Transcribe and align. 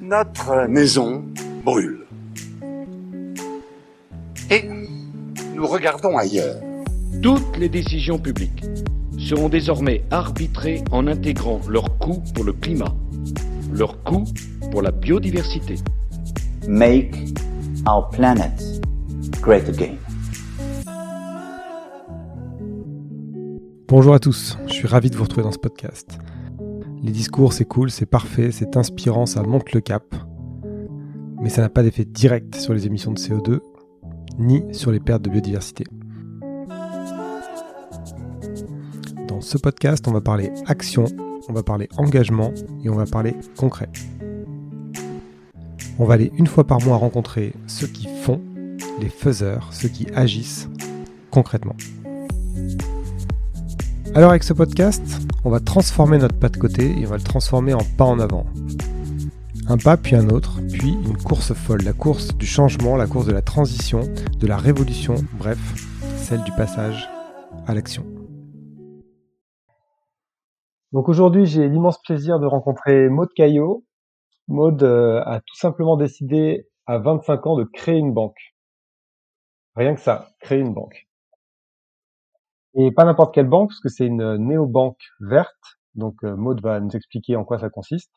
Notre 0.00 0.66
maison 0.68 1.24
brûle. 1.64 2.06
Et 4.50 4.64
nous 5.54 5.66
regardons 5.66 6.16
ailleurs. 6.16 6.56
Toutes 7.22 7.56
les 7.58 7.68
décisions 7.68 8.18
publiques 8.18 8.64
seront 9.18 9.48
désormais 9.48 10.04
arbitrées 10.10 10.82
en 10.92 11.06
intégrant 11.06 11.60
leur 11.68 11.98
coût 11.98 12.22
pour 12.34 12.44
le 12.44 12.52
climat, 12.52 12.94
leur 13.72 14.02
coût 14.04 14.24
pour 14.70 14.82
la 14.82 14.90
biodiversité. 14.90 15.74
Make 16.66 17.14
our 17.86 18.08
planet 18.10 18.52
great 19.40 19.68
again. 19.68 19.96
Bonjour 23.88 24.14
à 24.14 24.18
tous, 24.18 24.58
je 24.66 24.72
suis 24.72 24.86
ravi 24.86 25.10
de 25.10 25.16
vous 25.16 25.24
retrouver 25.24 25.42
dans 25.44 25.52
ce 25.52 25.58
podcast. 25.58 26.18
Les 27.02 27.12
discours, 27.12 27.52
c'est 27.52 27.64
cool, 27.64 27.90
c'est 27.90 28.06
parfait, 28.06 28.50
c'est 28.50 28.76
inspirant, 28.76 29.24
ça 29.24 29.42
monte 29.42 29.72
le 29.72 29.80
cap. 29.80 30.14
Mais 31.40 31.48
ça 31.48 31.62
n'a 31.62 31.68
pas 31.68 31.82
d'effet 31.82 32.04
direct 32.04 32.56
sur 32.56 32.74
les 32.74 32.86
émissions 32.86 33.12
de 33.12 33.18
CO2, 33.18 33.60
ni 34.38 34.64
sur 34.72 34.90
les 34.90 34.98
pertes 34.98 35.22
de 35.22 35.30
biodiversité. 35.30 35.84
Dans 39.28 39.40
ce 39.40 39.58
podcast, 39.58 40.08
on 40.08 40.12
va 40.12 40.20
parler 40.20 40.50
action, 40.66 41.04
on 41.48 41.52
va 41.52 41.62
parler 41.62 41.88
engagement 41.96 42.52
et 42.82 42.90
on 42.90 42.96
va 42.96 43.06
parler 43.06 43.36
concret. 43.56 43.88
On 46.00 46.04
va 46.04 46.14
aller 46.14 46.32
une 46.36 46.48
fois 46.48 46.66
par 46.66 46.80
mois 46.82 46.96
rencontrer 46.96 47.52
ceux 47.68 47.86
qui 47.86 48.08
font, 48.22 48.40
les 49.00 49.08
faiseurs, 49.08 49.68
ceux 49.72 49.88
qui 49.88 50.08
agissent 50.14 50.68
concrètement. 51.30 51.76
Alors 54.14 54.30
avec 54.30 54.42
ce 54.42 54.52
podcast, 54.52 55.27
on 55.44 55.50
va 55.50 55.60
transformer 55.60 56.18
notre 56.18 56.38
pas 56.38 56.48
de 56.48 56.56
côté 56.56 56.98
et 56.98 57.06
on 57.06 57.10
va 57.10 57.16
le 57.16 57.22
transformer 57.22 57.74
en 57.74 57.84
pas 57.96 58.04
en 58.04 58.18
avant. 58.18 58.44
Un 59.68 59.76
pas 59.76 59.96
puis 59.96 60.16
un 60.16 60.28
autre, 60.30 60.60
puis 60.72 60.92
une 60.92 61.16
course 61.16 61.52
folle, 61.52 61.82
la 61.82 61.92
course 61.92 62.36
du 62.36 62.46
changement, 62.46 62.96
la 62.96 63.06
course 63.06 63.26
de 63.26 63.32
la 63.32 63.42
transition, 63.42 64.00
de 64.38 64.46
la 64.46 64.56
révolution, 64.56 65.16
bref, 65.34 65.58
celle 66.16 66.42
du 66.42 66.52
passage 66.52 67.08
à 67.66 67.74
l'action. 67.74 68.04
Donc 70.92 71.08
aujourd'hui, 71.08 71.44
j'ai 71.44 71.68
l'immense 71.68 72.00
plaisir 72.02 72.40
de 72.40 72.46
rencontrer 72.46 73.08
Maud 73.08 73.28
Caillot. 73.34 73.84
Maud 74.48 74.82
euh, 74.82 75.22
a 75.26 75.40
tout 75.40 75.56
simplement 75.56 75.96
décidé 75.98 76.66
à 76.86 76.98
25 76.98 77.46
ans 77.46 77.56
de 77.56 77.64
créer 77.64 77.98
une 77.98 78.14
banque. 78.14 78.54
Rien 79.76 79.94
que 79.94 80.00
ça, 80.00 80.30
créer 80.40 80.60
une 80.60 80.72
banque. 80.72 81.07
Et 82.74 82.90
pas 82.92 83.04
n'importe 83.04 83.34
quelle 83.34 83.48
banque, 83.48 83.70
parce 83.70 83.80
que 83.80 83.88
c'est 83.88 84.06
une 84.06 84.36
néobanque 84.36 85.00
verte. 85.20 85.78
Donc 85.94 86.22
euh, 86.24 86.36
Maud 86.36 86.60
va 86.62 86.80
nous 86.80 86.94
expliquer 86.94 87.36
en 87.36 87.44
quoi 87.44 87.58
ça 87.58 87.70
consiste. 87.70 88.12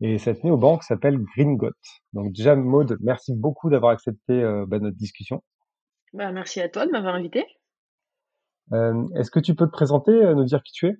Et 0.00 0.18
cette 0.18 0.42
néobanque 0.44 0.82
s'appelle 0.82 1.18
Gringot. 1.18 1.70
Donc 2.12 2.32
déjà 2.32 2.56
Maud, 2.56 2.98
merci 3.00 3.32
beaucoup 3.34 3.70
d'avoir 3.70 3.92
accepté 3.92 4.32
euh, 4.32 4.66
bah, 4.66 4.78
notre 4.78 4.96
discussion. 4.96 5.42
Bah, 6.12 6.32
merci 6.32 6.60
à 6.60 6.68
toi 6.68 6.86
de 6.86 6.90
m'avoir 6.90 7.14
invité. 7.14 7.44
Euh, 8.72 9.06
Est-ce 9.16 9.30
que 9.30 9.40
tu 9.40 9.54
peux 9.54 9.66
te 9.66 9.72
présenter, 9.72 10.12
euh, 10.12 10.34
nous 10.34 10.44
dire 10.44 10.62
qui 10.62 10.72
tu 10.72 10.86
es? 10.88 10.96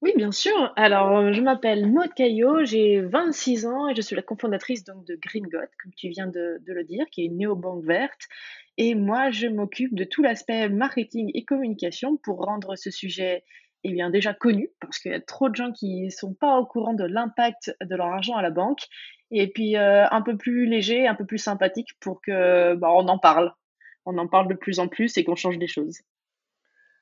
Oui, 0.00 0.12
bien 0.16 0.30
sûr. 0.30 0.72
Alors, 0.76 1.18
euh, 1.18 1.32
je 1.32 1.40
m'appelle 1.40 1.90
Maud 1.90 2.12
Caillot, 2.14 2.64
j'ai 2.64 3.00
26 3.00 3.66
ans 3.66 3.88
et 3.88 3.96
je 3.96 4.00
suis 4.00 4.14
la 4.14 4.22
cofondatrice 4.22 4.84
donc 4.84 5.04
de 5.04 5.16
Gringot, 5.16 5.58
comme 5.82 5.92
tu 5.96 6.08
viens 6.08 6.28
de, 6.28 6.62
de 6.64 6.72
le 6.72 6.84
dire, 6.84 7.04
qui 7.10 7.22
est 7.22 7.26
une 7.26 7.38
néobanque 7.38 7.84
verte. 7.84 8.28
Et 8.76 8.94
moi, 8.94 9.30
je 9.30 9.48
m'occupe 9.48 9.94
de 9.94 10.04
tout 10.04 10.22
l'aspect 10.22 10.68
marketing 10.68 11.32
et 11.34 11.44
communication 11.44 12.16
pour 12.16 12.44
rendre 12.44 12.76
ce 12.76 12.90
sujet 12.90 13.42
eh 13.84 13.92
bien, 13.92 14.10
déjà 14.10 14.34
connu, 14.34 14.70
parce 14.80 14.98
qu'il 14.98 15.12
y 15.12 15.14
a 15.14 15.20
trop 15.20 15.48
de 15.48 15.54
gens 15.54 15.72
qui 15.72 16.04
ne 16.04 16.10
sont 16.10 16.34
pas 16.34 16.58
au 16.58 16.66
courant 16.66 16.94
de 16.94 17.04
l'impact 17.04 17.76
de 17.80 17.94
leur 17.94 18.06
argent 18.06 18.36
à 18.36 18.42
la 18.42 18.50
banque, 18.50 18.80
et 19.30 19.48
puis 19.48 19.76
euh, 19.76 20.06
un 20.10 20.22
peu 20.22 20.36
plus 20.36 20.66
léger, 20.66 21.06
un 21.06 21.14
peu 21.14 21.26
plus 21.26 21.38
sympathique 21.38 21.90
pour 22.00 22.20
que 22.20 22.74
bah, 22.74 22.90
on 22.92 23.06
en 23.08 23.18
parle. 23.18 23.52
On 24.06 24.16
en 24.18 24.26
parle 24.26 24.48
de 24.48 24.54
plus 24.54 24.78
en 24.78 24.88
plus 24.88 25.16
et 25.16 25.24
qu'on 25.24 25.36
change 25.36 25.58
des 25.58 25.66
choses. 25.66 26.00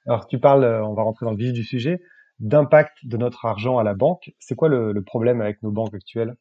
Alors 0.07 0.27
tu 0.27 0.39
parles, 0.39 0.65
euh, 0.65 0.84
on 0.84 0.95
va 0.95 1.03
rentrer 1.03 1.25
dans 1.25 1.33
le 1.33 1.39
vif 1.39 1.53
du 1.53 1.65
sujet, 1.65 2.01
d'impact 2.39 2.99
de 3.05 3.17
notre 3.17 3.47
argent 3.47 3.79
à 3.79 3.85
la 3.85 3.95
banque. 3.95 4.33
C'est 4.39 4.55
quoi 4.55 4.69
le, 4.69 5.03
problème 5.03 5.41
avec 5.41 5.63
nos 5.63 5.71
banques 5.71 5.95
actuelles? 5.95 6.35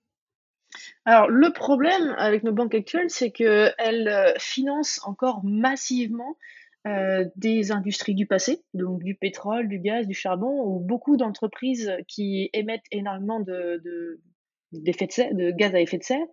Alors, 1.06 1.30
le 1.30 1.54
problème 1.54 2.14
avec 2.18 2.44
nos 2.44 2.52
banques 2.52 2.76
actuelles, 2.76 3.10
c'est 3.10 3.32
qu'elles 3.32 4.08
euh, 4.08 4.34
financent 4.38 5.00
encore 5.06 5.42
massivement 5.46 6.38
euh, 6.86 7.26
des 7.36 7.72
industries 7.72 8.16
du 8.16 8.28
passé, 8.28 8.64
donc 8.74 9.02
du 9.04 9.16
pétrole, 9.16 9.70
du 9.70 9.80
gaz, 9.80 10.06
du 10.06 10.14
charbon, 10.14 10.64
ou 10.66 10.80
beaucoup 10.80 11.18
d'entreprises 11.18 11.92
qui 12.08 12.50
émettent 12.54 12.86
énormément 12.92 13.40
de 13.40 14.20
gaz 14.74 15.74
à 15.76 15.80
effet 15.80 15.98
de 15.98 16.04
serre. 16.04 16.28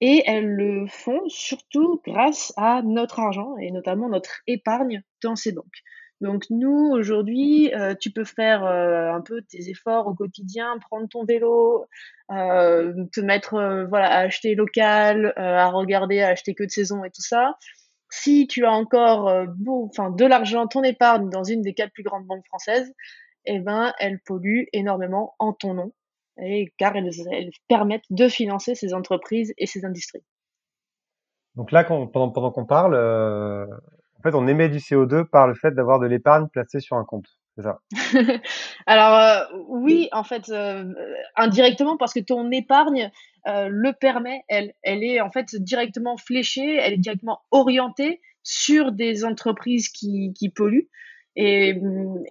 Et 0.00 0.22
elles 0.26 0.48
le 0.48 0.86
font 0.86 1.28
surtout 1.28 2.00
grâce 2.04 2.52
à 2.56 2.82
notre 2.82 3.20
argent 3.20 3.56
et 3.58 3.70
notamment 3.70 4.08
notre 4.08 4.42
épargne 4.46 5.02
dans 5.22 5.36
ces 5.36 5.52
banques. 5.52 5.82
Donc 6.20 6.44
nous, 6.48 6.90
aujourd'hui, 6.92 7.74
euh, 7.74 7.94
tu 7.94 8.10
peux 8.10 8.24
faire 8.24 8.64
euh, 8.64 9.12
un 9.12 9.20
peu 9.20 9.42
tes 9.42 9.68
efforts 9.68 10.06
au 10.06 10.14
quotidien, 10.14 10.78
prendre 10.78 11.08
ton 11.08 11.24
vélo, 11.24 11.86
euh, 12.30 13.04
te 13.12 13.20
mettre 13.20 13.86
voilà, 13.88 14.10
à 14.10 14.18
acheter 14.20 14.54
local, 14.54 15.32
à 15.36 15.66
regarder, 15.68 16.20
à 16.20 16.28
acheter 16.28 16.54
que 16.54 16.64
de 16.64 16.70
saison 16.70 17.04
et 17.04 17.10
tout 17.10 17.22
ça. 17.22 17.56
Si 18.10 18.46
tu 18.46 18.64
as 18.64 18.70
encore 18.70 19.28
enfin, 19.66 20.10
de 20.10 20.24
l'argent, 20.24 20.68
ton 20.68 20.84
épargne 20.84 21.28
dans 21.30 21.42
une 21.42 21.62
des 21.62 21.74
quatre 21.74 21.92
plus 21.92 22.04
grandes 22.04 22.26
banques 22.26 22.46
françaises, 22.46 22.92
eh 23.44 23.58
ben, 23.58 23.92
elle 23.98 24.20
pollue 24.20 24.64
énormément 24.72 25.34
en 25.40 25.52
ton 25.52 25.74
nom, 25.74 25.92
et, 26.40 26.72
car 26.78 26.96
elles, 26.96 27.10
elles 27.32 27.50
permettent 27.68 28.10
de 28.10 28.28
financer 28.28 28.74
ces 28.76 28.94
entreprises 28.94 29.52
et 29.58 29.66
ces 29.66 29.84
industries. 29.84 30.22
Donc 31.56 31.72
là, 31.72 31.84
pendant, 31.84 32.50
qu'on 32.50 32.66
parle, 32.66 32.94
fait, 34.24 34.34
on 34.34 34.46
émet 34.46 34.68
du 34.68 34.78
CO2 34.78 35.24
par 35.24 35.46
le 35.46 35.54
fait 35.54 35.72
d'avoir 35.72 35.98
de 35.98 36.06
l'épargne 36.06 36.48
placée 36.48 36.80
sur 36.80 36.96
un 36.96 37.04
compte. 37.04 37.26
Ça? 37.62 37.78
Alors 38.86 39.14
euh, 39.14 39.62
oui, 39.68 40.08
en 40.10 40.24
fait, 40.24 40.48
euh, 40.48 40.92
indirectement 41.36 41.96
parce 41.96 42.12
que 42.12 42.20
ton 42.20 42.50
épargne 42.50 43.12
euh, 43.46 43.68
le 43.70 43.92
permet, 43.92 44.42
elle, 44.48 44.74
elle 44.82 45.04
est 45.04 45.20
en 45.20 45.30
fait 45.30 45.54
directement 45.54 46.16
fléchée, 46.16 46.76
elle 46.76 46.94
est 46.94 46.98
directement 46.98 47.42
orientée 47.52 48.20
sur 48.42 48.90
des 48.90 49.24
entreprises 49.24 49.88
qui, 49.88 50.34
polluent. 50.54 50.88
Et, 51.36 51.80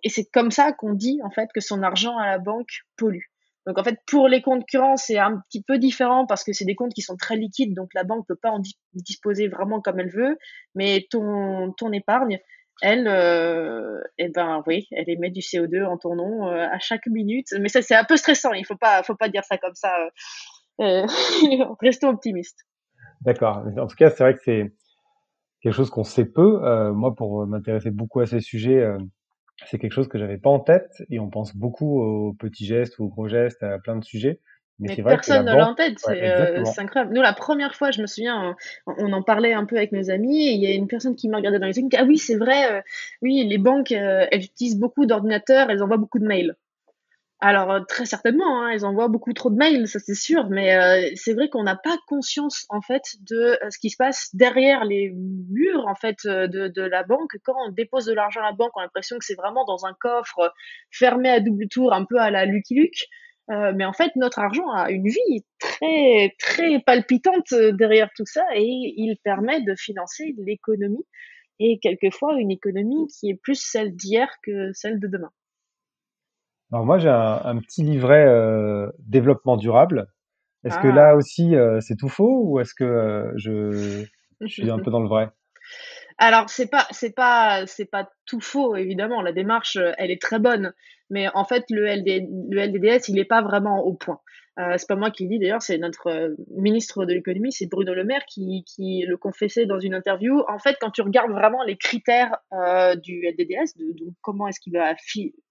et 0.04 0.10
c'est 0.10 0.26
comme 0.26 0.52
ça 0.52 0.74
qu'on 0.74 0.94
dit 0.94 1.20
en 1.24 1.30
fait 1.30 1.50
que 1.54 1.62
son 1.62 1.84
argent 1.84 2.18
à 2.18 2.28
la 2.28 2.38
banque 2.38 2.82
pollue. 2.98 3.33
Donc 3.66 3.78
en 3.78 3.84
fait, 3.84 4.00
pour 4.08 4.28
les 4.28 4.42
comptes 4.42 4.66
courants, 4.70 4.98
c'est 4.98 5.18
un 5.18 5.40
petit 5.48 5.64
peu 5.64 5.78
différent 5.78 6.26
parce 6.26 6.44
que 6.44 6.52
c'est 6.52 6.66
des 6.66 6.76
comptes 6.76 6.94
qui 6.94 7.02
sont 7.02 7.16
très 7.16 7.38
liquides, 7.38 7.74
donc 7.74 7.90
la 7.94 8.04
banque 8.04 8.28
peut 8.28 8.36
pas 8.36 8.52
en 8.52 8.60
di- 8.60 8.78
disposer 8.94 9.48
vraiment 9.48 9.82
comme 9.82 10.00
elle 10.00 10.12
veut. 10.12 10.38
Mais 10.76 11.08
ton, 11.10 11.72
ton 11.78 11.92
épargne, 11.94 12.40
elle, 12.82 13.08
euh, 13.08 14.02
eh 14.18 14.30
ben 14.30 14.64
oui, 14.68 14.88
elle 14.92 15.10
émet 15.10 15.30
du 15.30 15.40
CO2 15.40 15.86
en 15.86 15.98
ton 15.98 16.16
nom 16.16 16.48
euh, 16.48 16.68
à 16.70 16.80
chaque 16.80 17.08
minute. 17.08 17.48
Mais 17.60 17.70
ça, 17.70 17.82
c'est 17.82 17.96
un 17.96 18.04
peu 18.04 18.18
stressant. 18.18 18.52
Il 18.54 18.66
faut 18.66 18.76
pas, 18.76 19.04
faut 19.04 19.16
pas 19.16 19.30
dire 19.30 19.44
ça 19.46 19.58
comme 19.58 19.76
ça. 19.76 19.96
Euh, 20.82 21.06
restons 21.82 22.10
optimistes. 22.10 22.60
D'accord. 23.22 23.64
En 23.78 23.88
tout 23.88 23.96
cas, 23.96 24.10
c'est 24.10 24.24
vrai 24.24 24.36
que 24.36 24.42
c'est 24.44 24.74
quelque 25.62 25.74
chose 25.74 25.90
qu'on 25.90 26.04
sait 26.04 26.26
peu. 26.26 26.92
Moi, 26.92 27.16
pour 27.16 27.48
m'intéresser 27.48 27.92
beaucoup 27.92 28.20
à 28.20 28.26
ces 28.26 28.42
sujets, 28.42 28.86
c'est 29.66 29.78
quelque 29.80 29.94
chose 29.94 30.08
que 30.08 30.18
j'avais 30.20 30.38
pas 30.38 30.50
en 30.50 30.60
tête 30.60 31.04
et 31.10 31.20
on 31.20 31.30
pense 31.30 31.56
beaucoup 31.56 32.02
aux 32.02 32.34
petits 32.34 32.66
gestes 32.66 33.00
ou 33.00 33.06
aux 33.06 33.10
gros 33.10 33.28
gestes, 33.28 33.64
à 33.64 33.80
plein 33.80 33.96
de 33.98 34.04
sujets. 34.04 34.40
Mais, 34.80 34.88
Mais 34.88 34.96
c'est 34.96 35.02
vrai 35.02 35.20
que 35.20 35.30
la 35.30 35.42
personne 35.42 35.46
ne 35.46 35.54
l'a 35.54 35.68
en 35.68 35.76
tête. 35.76 36.00
ouais, 36.08 36.18
C'est 36.20 36.24
euh, 36.28 36.64
c'est 36.66 36.82
incroyable. 36.82 37.14
Nous, 37.14 37.22
la 37.22 37.34
première 37.34 37.76
fois, 37.76 37.92
je 37.92 38.02
me 38.02 38.08
souviens, 38.08 38.56
on, 38.88 38.94
on 38.98 39.14
en 39.14 39.22
parlait 39.24 39.54
un 39.54 39.66
peu 39.66 39.78
avec 39.78 39.92
nos 39.92 40.10
amis. 40.10 40.48
Et 40.48 40.52
il 40.54 40.62
y 40.62 40.68
a 40.68 40.74
une 40.74 40.88
personne 40.88 41.16
qui 41.16 41.30
m'a 41.30 41.38
regardé 41.38 41.60
dans 41.60 41.68
les 41.68 41.74
yeux. 41.78 41.82
qui 41.82 41.86
me 41.86 41.90
dit, 41.90 41.98
Ah 41.98 42.04
oui, 42.06 42.18
c'est 42.18 42.36
vrai. 42.36 42.72
euh, 42.80 42.82
oui, 43.22 43.46
les 43.48 43.58
banques, 43.58 43.92
euh, 43.92 44.26
elles 44.32 44.44
utilisent 44.44 44.80
beaucoup 44.80 45.06
d'ordinateurs. 45.06 45.70
Elles 45.70 45.84
envoient 45.84 45.98
beaucoup 45.98 46.20
de 46.20 46.26
mails. 46.28 46.56
Alors, 47.46 47.72
euh, 47.72 47.82
très 47.82 48.06
certainement, 48.06 48.62
hein, 48.62 48.70
elles 48.70 48.86
envoient 48.86 49.10
beaucoup 49.10 49.34
trop 49.34 49.50
de 49.50 49.58
mails, 49.58 49.86
ça 49.90 50.00
c'est 50.00 50.16
sûr, 50.16 50.48
mais 50.50 50.78
euh, 50.78 51.12
c'est 51.16 51.34
vrai 51.34 51.50
qu'on 51.50 51.64
n'a 51.64 51.76
pas 51.76 51.98
conscience 52.08 52.66
en 52.70 52.80
fait 52.80 53.04
de 53.20 53.36
euh, 53.62 53.70
ce 53.70 53.78
qui 53.80 53.90
se 53.90 53.98
passe 53.98 54.30
derrière 54.34 54.86
les 54.86 55.12
murs 55.14 55.86
en 55.86 55.94
fait 55.94 56.16
de, 56.26 56.82
la 56.82 57.04
banque. 57.04 57.36
Quand 57.44 57.54
on 57.68 57.72
dépose 57.74 58.06
de 58.06 58.14
l'argent 58.14 58.40
à 58.40 58.46
la 58.46 58.54
banque, 58.54 58.72
on 58.78 58.80
a 58.80 58.84
l'impression 58.84 59.18
que 59.20 59.26
c'est 59.26 59.36
vraiment 59.36 59.66
dans 59.66 59.86
un 59.86 59.94
coffre 60.00 60.54
fermé 60.90 61.28
à 61.28 61.42
double 61.42 61.68
tour, 61.68 61.92
un 61.92 62.06
peu 62.06 62.18
à 62.18 62.32
la 62.32 62.46
Lucky 62.46 62.76
Luke. 62.76 63.08
Euh, 63.52 63.74
mais 63.76 63.84
en 63.84 63.92
fait, 63.92 64.16
notre 64.16 64.40
argent 64.40 64.70
a 64.72 64.90
une 64.90 65.10
vie 65.10 65.44
très 65.60 66.34
très 66.40 66.80
palpitante 66.80 67.54
derrière 67.74 68.10
tout 68.16 68.26
ça 68.26 68.46
et 68.56 68.64
il 68.64 69.18
permet 69.22 69.60
de 69.64 69.76
financer 69.76 70.34
l'économie 70.38 71.06
et 71.60 71.78
quelquefois 71.82 72.36
une 72.40 72.52
économie 72.52 73.08
qui 73.08 73.32
est 73.32 73.36
plus 73.36 73.60
celle 73.62 73.94
d'hier 73.98 74.30
que 74.44 74.72
celle 74.72 75.02
de 75.02 75.08
demain. 75.08 75.32
Alors 76.74 76.88
moi, 76.88 76.98
j'ai 76.98 77.08
un, 77.10 77.40
un 77.44 77.58
petit 77.60 77.84
livret 77.84 78.26
euh, 78.26 78.90
développement 78.98 79.58
durable. 79.58 80.08
Est-ce 80.64 80.80
que 80.80 80.88
Ah. 80.88 80.96
là 80.96 81.16
aussi, 81.16 81.56
euh, 81.56 81.80
c'est 81.82 81.96
tout 81.96 82.10
faux 82.10 82.42
ou 82.46 82.60
est-ce 82.60 82.74
que 82.74 82.84
euh, 82.84 83.32
je, 83.36 84.04
je 84.42 84.48
suis 84.48 84.72
un 84.72 84.80
peu 84.84 84.90
dans 84.90 85.00
le 85.02 85.08
vrai? 85.08 85.30
Alors 86.18 86.50
c'est 86.50 86.68
pas 86.68 86.88
c'est 86.92 87.14
pas 87.14 87.66
c'est 87.68 87.86
pas 87.86 88.10
tout 88.26 88.40
faux 88.40 88.76
évidemment. 88.76 89.22
La 89.22 89.34
démarche 89.34 89.78
elle 89.98 90.10
est 90.10 90.22
très 90.22 90.40
bonne, 90.40 90.74
mais 91.10 91.28
en 91.36 91.46
fait 91.46 91.66
le 91.70 91.86
LD, 91.86 92.28
le 92.50 92.62
LDDS 92.62 93.08
il 93.10 93.20
est 93.20 93.26
pas 93.26 93.42
vraiment 93.42 93.82
au 93.82 93.94
point. 93.94 94.20
Euh, 94.60 94.76
c'est 94.78 94.88
pas 94.88 94.96
moi 94.96 95.10
qui 95.10 95.24
le 95.24 95.30
dis 95.30 95.40
d'ailleurs, 95.40 95.64
c'est 95.64 95.80
notre 95.80 96.08
euh, 96.08 96.36
ministre 96.52 97.06
de 97.06 97.14
l'économie, 97.14 97.52
c'est 97.52 97.66
Bruno 97.66 97.96
Le 97.96 98.04
Maire 98.04 98.24
qui, 98.28 98.64
qui 98.68 99.04
le 99.08 99.18
confessait 99.18 99.66
dans 99.66 99.80
une 99.80 99.96
interview. 99.96 100.44
En 100.48 100.60
fait, 100.60 100.78
quand 100.80 100.92
tu 100.92 101.02
regardes 101.02 101.32
vraiment 101.32 101.64
les 101.64 101.76
critères 101.76 102.38
euh, 102.54 102.96
du 102.96 103.26
LDDS, 103.26 103.78
de, 103.78 103.94
de 103.94 104.12
comment 104.22 104.48
est-ce 104.48 104.60
qu'il 104.60 104.74
va 104.74 104.94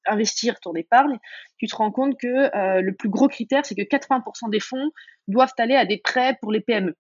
investir 0.07 0.61
ton 0.61 0.75
épargne, 0.75 1.19
tu 1.59 1.67
te 1.67 1.75
rends 1.75 1.91
compte 1.91 2.17
que 2.17 2.27
euh, 2.29 2.81
le 2.81 2.95
plus 2.95 3.09
gros 3.09 3.27
critère, 3.27 3.67
c'est 3.67 3.75
que 3.75 3.83
80% 3.83 4.51
des 4.51 4.61
fonds 4.61 4.93
doivent 5.27 5.55
aller 5.59 5.75
à 5.75 5.85
des 5.85 5.99
prêts 5.99 6.39
pour 6.41 6.53
les 6.53 6.61
PME 6.61 6.95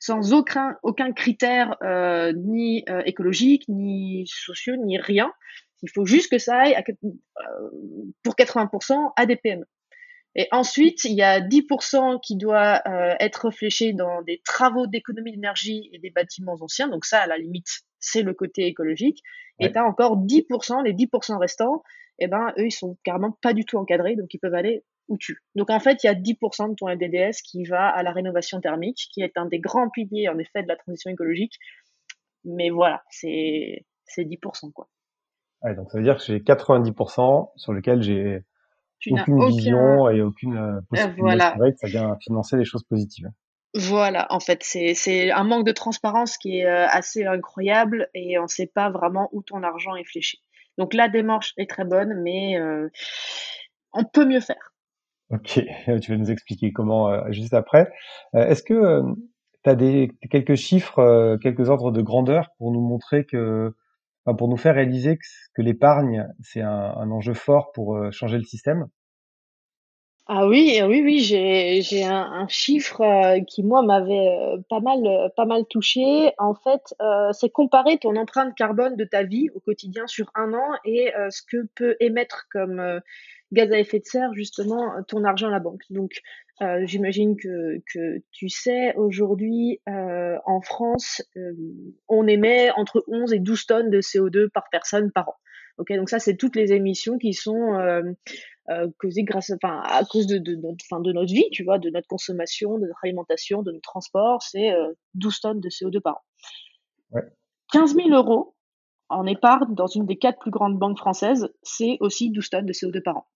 sans 0.00 0.32
aucun, 0.32 0.76
aucun 0.82 1.12
critère 1.12 1.76
euh, 1.84 2.32
ni 2.32 2.84
écologique, 3.04 3.62
ni 3.68 4.26
sociaux, 4.26 4.74
ni 4.74 4.98
rien. 4.98 5.32
Il 5.82 5.90
faut 5.90 6.06
juste 6.06 6.28
que 6.28 6.38
ça 6.38 6.56
aille 6.56 6.74
à, 6.74 6.82
pour 8.24 8.34
80% 8.34 9.12
à 9.14 9.26
des 9.26 9.36
PME. 9.36 9.64
Et 10.34 10.48
ensuite, 10.50 11.04
il 11.04 11.14
y 11.14 11.22
a 11.22 11.40
10% 11.40 12.20
qui 12.20 12.36
doit 12.36 12.80
euh, 12.86 13.14
être 13.20 13.50
fléché 13.50 13.92
dans 13.92 14.22
des 14.22 14.40
travaux 14.44 14.86
d'économie 14.86 15.32
d'énergie 15.32 15.90
et 15.92 15.98
des 15.98 16.10
bâtiments 16.10 16.56
anciens. 16.60 16.88
Donc 16.88 17.04
ça, 17.04 17.20
à 17.20 17.26
la 17.26 17.36
limite, 17.36 17.82
c'est 17.98 18.22
le 18.22 18.32
côté 18.32 18.66
écologique. 18.66 19.22
Ouais. 19.60 19.66
Et 19.66 19.72
tu 19.72 19.78
as 19.78 19.84
encore 19.84 20.16
10%, 20.16 20.84
les 20.84 20.94
10% 20.94 21.38
restants, 21.38 21.82
eh 22.18 22.28
ben, 22.28 22.52
eux, 22.58 22.66
ils 22.66 22.72
sont 22.72 22.98
carrément 23.04 23.36
pas 23.42 23.52
du 23.52 23.64
tout 23.64 23.76
encadrés, 23.76 24.16
donc 24.16 24.32
ils 24.32 24.38
peuvent 24.38 24.54
aller 24.54 24.84
où 25.08 25.18
tu. 25.18 25.38
Donc 25.54 25.70
en 25.70 25.80
fait, 25.80 26.02
il 26.04 26.06
y 26.06 26.10
a 26.10 26.14
10% 26.14 26.70
de 26.70 26.74
ton 26.74 26.88
LDDS 26.88 27.42
qui 27.44 27.64
va 27.64 27.88
à 27.88 28.02
la 28.02 28.12
rénovation 28.12 28.60
thermique, 28.60 29.08
qui 29.12 29.20
est 29.20 29.36
un 29.36 29.46
des 29.46 29.58
grands 29.58 29.90
piliers 29.90 30.28
en 30.28 30.38
effet 30.38 30.62
de 30.62 30.68
la 30.68 30.76
transition 30.76 31.10
écologique. 31.10 31.58
Mais 32.44 32.70
voilà, 32.70 33.02
c'est 33.10 33.84
c'est 34.04 34.24
10% 34.24 34.72
quoi. 34.72 34.88
Ouais, 35.62 35.74
donc 35.74 35.90
ça 35.90 35.98
veut 35.98 36.04
dire 36.04 36.16
que 36.16 36.24
j'ai 36.24 36.38
90% 36.38 37.50
sur 37.56 37.72
lesquels 37.72 38.02
j'ai 38.02 38.42
aucune 39.10 39.20
aucun... 39.20 39.46
vision 39.48 40.10
et 40.10 40.22
aucune 40.22 40.56
euh, 40.56 40.80
possibilité 40.88 41.20
voilà. 41.20 41.56
que 41.58 41.76
ça 41.76 41.86
vient 41.88 42.16
financer 42.22 42.56
des 42.56 42.64
choses 42.64 42.84
positives. 42.84 43.28
Voilà, 43.74 44.26
en 44.30 44.40
fait, 44.40 44.62
c'est 44.62 45.30
un 45.30 45.44
manque 45.44 45.66
de 45.66 45.72
transparence 45.72 46.36
qui 46.36 46.58
est 46.58 46.66
euh, 46.66 46.86
assez 46.88 47.24
incroyable 47.24 48.08
et 48.14 48.38
on 48.38 48.42
ne 48.42 48.48
sait 48.48 48.70
pas 48.72 48.90
vraiment 48.90 49.30
où 49.32 49.42
ton 49.42 49.62
argent 49.62 49.96
est 49.96 50.04
fléché. 50.04 50.38
Donc 50.78 50.94
la 50.94 51.08
démarche 51.08 51.54
est 51.56 51.68
très 51.68 51.84
bonne, 51.84 52.20
mais 52.22 52.58
euh, 52.58 52.88
on 53.92 54.04
peut 54.04 54.26
mieux 54.26 54.40
faire. 54.40 54.72
Ok, 55.30 55.60
tu 56.02 56.12
vas 56.12 56.18
nous 56.18 56.30
expliquer 56.30 56.72
comment 56.72 57.08
euh, 57.08 57.22
juste 57.30 57.54
après. 57.54 57.90
Euh, 58.34 58.46
Est-ce 58.46 58.62
que 58.62 58.74
euh, 58.74 59.02
tu 59.64 59.70
as 59.70 59.74
des, 59.74 60.12
quelques 60.30 60.56
chiffres, 60.56 60.98
euh, 60.98 61.38
quelques 61.38 61.68
ordres 61.68 61.92
de 61.92 62.02
grandeur 62.02 62.50
pour 62.58 62.72
nous 62.72 62.80
montrer 62.80 63.24
que, 63.24 63.74
pour 64.24 64.48
nous 64.48 64.56
faire 64.56 64.74
réaliser 64.74 65.18
que, 65.54 65.62
l'épargne, 65.62 66.28
c'est 66.40 66.60
un, 66.60 67.10
enjeu 67.10 67.34
fort 67.34 67.72
pour 67.72 67.96
euh, 67.96 68.10
changer 68.10 68.38
le 68.38 68.44
système 68.44 68.86
ah 70.28 70.46
oui, 70.46 70.80
oui, 70.86 71.02
oui, 71.02 71.18
j'ai 71.18 72.04
un, 72.04 72.46
chiffre 72.48 73.00
euh, 73.00 73.40
qui 73.40 73.64
moi 73.64 73.82
m'avait 73.82 74.28
euh, 74.28 74.56
pas 74.70 74.78
mal 74.78 75.02
pas 75.36 75.46
mal 75.46 75.66
touché. 75.68 76.32
En 76.38 76.54
fait, 76.54 76.94
c'est 77.32 77.50
comparer 77.50 77.98
ton 77.98 78.14
empreinte 78.14 78.54
carbone 78.54 78.94
de 78.94 79.04
ta 79.04 79.24
vie 79.24 79.50
au 79.52 79.58
quotidien 79.58 80.06
sur 80.06 80.30
un 80.36 80.54
an 80.54 80.78
et 80.84 81.12
ce 81.30 81.42
que 81.42 81.66
peut 81.74 81.96
émettre 81.98 82.46
comme 82.52 83.00
gaz 83.50 83.72
à 83.72 83.78
effet 83.80 83.98
de 83.98 84.06
serre 84.06 84.32
justement 84.32 85.02
ton 85.08 85.24
argent 85.24 85.48
à 85.48 85.50
la 85.50 85.58
banque. 85.58 85.82
Donc 85.90 86.12
j'imagine 86.84 87.36
que 87.36 87.80
que 87.92 88.22
tu 88.30 88.48
sais 88.48 88.94
aujourd'hui 88.96 89.80
en 89.86 90.60
France 90.60 91.22
on 92.08 92.26
émet 92.26 92.70
entre 92.72 93.04
11 93.08 93.32
et 93.32 93.38
12 93.38 93.66
tonnes 93.66 93.90
de 93.90 94.00
CO2 94.00 94.48
par 94.50 94.64
personne 94.70 95.10
par 95.12 95.28
an. 95.28 95.34
Ok, 95.78 95.92
donc 95.94 96.10
ça 96.10 96.18
c'est 96.18 96.36
toutes 96.36 96.56
les 96.56 96.72
émissions 96.72 97.18
qui 97.18 97.32
sont 97.32 97.78
euh, 98.70 98.88
causées 98.98 99.24
grâce, 99.24 99.50
enfin, 99.50 99.80
à 99.84 100.04
cause 100.04 100.28
de, 100.28 100.38
de, 100.38 100.54
notre, 100.54 100.84
fin, 100.88 101.00
de 101.00 101.12
notre 101.12 101.32
vie, 101.32 101.48
tu 101.50 101.64
vois, 101.64 101.80
de 101.80 101.90
notre 101.90 102.06
consommation, 102.06 102.78
de 102.78 102.86
notre 102.86 103.00
alimentation, 103.02 103.62
de 103.62 103.72
notre 103.72 103.82
transport, 103.82 104.40
c'est 104.40 104.70
euh, 104.70 104.92
12 105.14 105.40
tonnes 105.40 105.60
de 105.60 105.68
CO2 105.68 106.00
par 106.00 106.14
an. 106.14 106.20
Ouais. 107.10 107.22
15 107.72 107.96
000 107.96 108.10
euros 108.10 108.54
en 109.08 109.26
épargne 109.26 109.74
dans 109.74 109.88
une 109.88 110.06
des 110.06 110.16
quatre 110.16 110.38
plus 110.38 110.52
grandes 110.52 110.78
banques 110.78 110.98
françaises, 110.98 111.52
c'est 111.62 111.96
aussi 111.98 112.30
12 112.30 112.50
tonnes 112.50 112.66
de 112.66 112.72
CO2 112.72 113.02
par 113.02 113.16
an. 113.16 113.26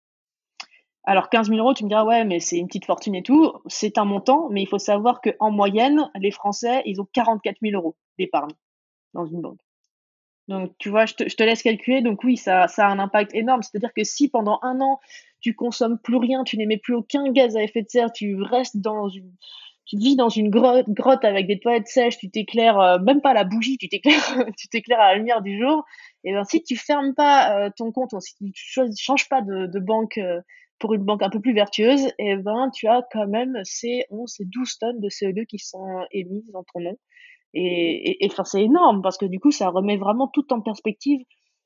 Alors 1.06 1.30
15 1.30 1.48
000 1.48 1.60
euros, 1.60 1.72
tu 1.72 1.84
me 1.84 1.88
diras 1.88 2.04
ouais, 2.04 2.24
mais 2.24 2.40
c'est 2.40 2.58
une 2.58 2.66
petite 2.66 2.84
fortune 2.84 3.14
et 3.14 3.22
tout. 3.22 3.52
C'est 3.66 3.96
un 3.96 4.04
montant, 4.04 4.48
mais 4.50 4.62
il 4.62 4.66
faut 4.66 4.78
savoir 4.78 5.20
que 5.20 5.30
en 5.38 5.52
moyenne, 5.52 6.10
les 6.16 6.32
Français, 6.32 6.82
ils 6.84 7.00
ont 7.00 7.06
44 7.12 7.58
000 7.62 7.80
euros 7.80 7.96
d'épargne 8.18 8.50
dans 9.14 9.24
une 9.24 9.40
banque. 9.40 9.60
Donc, 10.48 10.72
tu 10.78 10.90
vois, 10.90 11.06
je 11.06 11.14
te, 11.14 11.42
laisse 11.42 11.62
calculer. 11.62 12.02
Donc, 12.02 12.22
oui, 12.24 12.36
ça, 12.36 12.64
a 12.64 12.86
un 12.86 12.98
impact 12.98 13.34
énorme. 13.34 13.62
C'est-à-dire 13.62 13.92
que 13.94 14.04
si 14.04 14.28
pendant 14.28 14.58
un 14.62 14.80
an, 14.80 15.00
tu 15.40 15.54
consommes 15.54 15.98
plus 15.98 16.16
rien, 16.16 16.44
tu 16.44 16.56
n'émets 16.56 16.76
plus 16.76 16.94
aucun 16.94 17.30
gaz 17.30 17.56
à 17.56 17.62
effet 17.62 17.82
de 17.82 17.88
serre, 17.88 18.12
tu 18.12 18.40
restes 18.42 18.76
dans 18.76 19.08
une, 19.08 19.32
tu 19.84 19.96
vis 19.96 20.16
dans 20.16 20.28
une 20.28 20.50
grotte, 20.50 20.88
grotte 20.88 21.24
avec 21.24 21.46
des 21.46 21.58
toilettes 21.58 21.88
sèches, 21.88 22.18
tu 22.18 22.30
t'éclaires, 22.30 22.78
euh, 22.80 22.98
même 22.98 23.20
pas 23.20 23.30
à 23.30 23.34
la 23.34 23.44
bougie, 23.44 23.78
tu 23.78 23.88
t'éclaires, 23.88 24.14
tu 24.58 24.68
t'éclaires 24.68 25.00
à 25.00 25.12
la 25.12 25.18
lumière 25.18 25.42
du 25.42 25.58
jour. 25.58 25.84
Et 26.24 26.32
ben, 26.32 26.44
si 26.44 26.62
tu 26.62 26.76
fermes 26.76 27.14
pas 27.14 27.58
euh, 27.58 27.70
ton 27.76 27.92
compte, 27.92 28.14
si 28.20 28.34
tu 28.36 28.52
changes 28.96 29.28
pas 29.28 29.42
de, 29.42 29.66
de 29.66 29.78
banque 29.78 30.18
euh, 30.18 30.40
pour 30.78 30.94
une 30.94 31.04
banque 31.04 31.22
un 31.22 31.30
peu 31.30 31.40
plus 31.40 31.54
vertueuse, 31.54 32.08
et 32.18 32.36
ben, 32.36 32.70
tu 32.74 32.86
as 32.86 33.02
quand 33.10 33.26
même 33.26 33.58
ces 33.64 34.04
11, 34.10 34.30
ces 34.30 34.44
12 34.44 34.78
tonnes 34.78 35.00
de 35.00 35.08
CO2 35.08 35.46
qui 35.46 35.58
sont 35.58 36.04
émises 36.12 36.50
dans 36.52 36.64
ton 36.72 36.80
nom. 36.80 36.98
Et, 37.54 38.18
enfin, 38.30 38.44
c'est 38.44 38.62
énorme 38.62 39.00
parce 39.02 39.16
que 39.16 39.24
du 39.24 39.40
coup, 39.40 39.50
ça 39.50 39.70
remet 39.70 39.96
vraiment 39.96 40.28
tout 40.28 40.52
en 40.52 40.60
perspective 40.60 41.20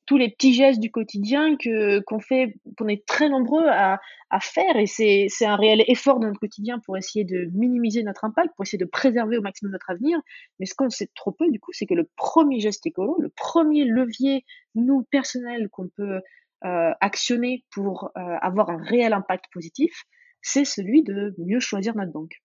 tous 0.06 0.16
les 0.16 0.30
petits 0.30 0.54
gestes 0.54 0.80
du 0.80 0.90
quotidien 0.90 1.56
que 1.56 2.00
qu'on 2.00 2.18
fait, 2.18 2.56
qu'on 2.76 2.88
est 2.88 3.06
très 3.06 3.28
nombreux 3.28 3.66
à, 3.68 4.00
à 4.30 4.40
faire. 4.40 4.76
Et 4.76 4.86
c'est 4.86 5.28
un 5.44 5.56
réel 5.56 5.84
effort 5.86 6.18
de 6.18 6.26
notre 6.26 6.40
quotidien 6.40 6.80
pour 6.84 6.96
essayer 6.96 7.24
de 7.24 7.48
minimiser 7.54 8.02
notre 8.02 8.24
impact, 8.24 8.50
pour 8.56 8.64
essayer 8.64 8.78
de 8.78 8.88
préserver 8.88 9.38
au 9.38 9.42
maximum 9.42 9.72
notre 9.72 9.90
avenir. 9.90 10.18
Mais 10.58 10.66
ce 10.66 10.74
qu'on 10.74 10.90
sait 10.90 11.08
trop 11.14 11.32
peu, 11.32 11.48
du 11.50 11.60
coup, 11.60 11.70
c'est 11.72 11.86
que 11.86 11.94
le 11.94 12.08
premier 12.16 12.60
geste 12.60 12.86
écolo, 12.86 13.16
le 13.20 13.28
premier 13.28 13.84
levier, 13.84 14.44
nous, 14.74 15.04
personnel, 15.10 15.68
qu'on 15.68 15.88
peut 15.88 16.20
euh, 16.64 16.92
actionner 17.00 17.64
pour 17.72 18.10
euh, 18.16 18.20
avoir 18.42 18.70
un 18.70 18.82
réel 18.82 19.12
impact 19.12 19.46
positif, 19.52 20.04
c'est 20.42 20.64
celui 20.64 21.02
de 21.02 21.34
mieux 21.38 21.60
choisir 21.60 21.96
notre 21.96 22.12
banque. 22.12 22.42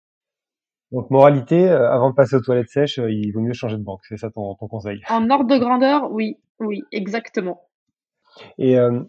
Donc, 0.91 1.09
moralité, 1.09 1.67
euh, 1.67 1.91
avant 1.91 2.11
de 2.11 2.15
passer 2.15 2.35
aux 2.35 2.41
toilettes 2.41 2.69
sèches, 2.69 2.99
euh, 2.99 3.11
il 3.11 3.31
vaut 3.31 3.41
mieux 3.41 3.53
changer 3.53 3.77
de 3.77 3.83
banque. 3.83 4.01
C'est 4.07 4.17
ça 4.17 4.29
ton, 4.29 4.55
ton, 4.55 4.67
conseil? 4.67 5.01
En 5.09 5.29
ordre 5.29 5.47
de 5.47 5.57
grandeur, 5.57 6.11
oui. 6.11 6.37
Oui, 6.59 6.83
exactement. 6.91 7.67
Et 8.57 8.77
euh, 8.77 9.03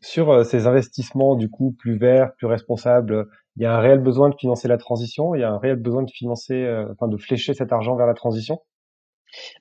sur 0.00 0.30
euh, 0.30 0.44
ces 0.44 0.66
investissements, 0.66 1.36
du 1.36 1.48
coup, 1.48 1.74
plus 1.78 1.96
verts, 1.96 2.34
plus 2.36 2.46
responsables, 2.46 3.28
il 3.56 3.62
y 3.62 3.66
a 3.66 3.74
un 3.74 3.80
réel 3.80 4.00
besoin 4.00 4.28
de 4.28 4.34
financer 4.34 4.68
la 4.68 4.76
transition? 4.76 5.34
Il 5.34 5.40
y 5.40 5.44
a 5.44 5.50
un 5.50 5.58
réel 5.58 5.76
besoin 5.76 6.02
de 6.02 6.10
financer, 6.10 6.68
enfin, 6.92 7.08
de 7.08 7.16
flécher 7.16 7.54
cet 7.54 7.72
argent 7.72 7.96
vers 7.96 8.06
la 8.06 8.14
transition? 8.14 8.60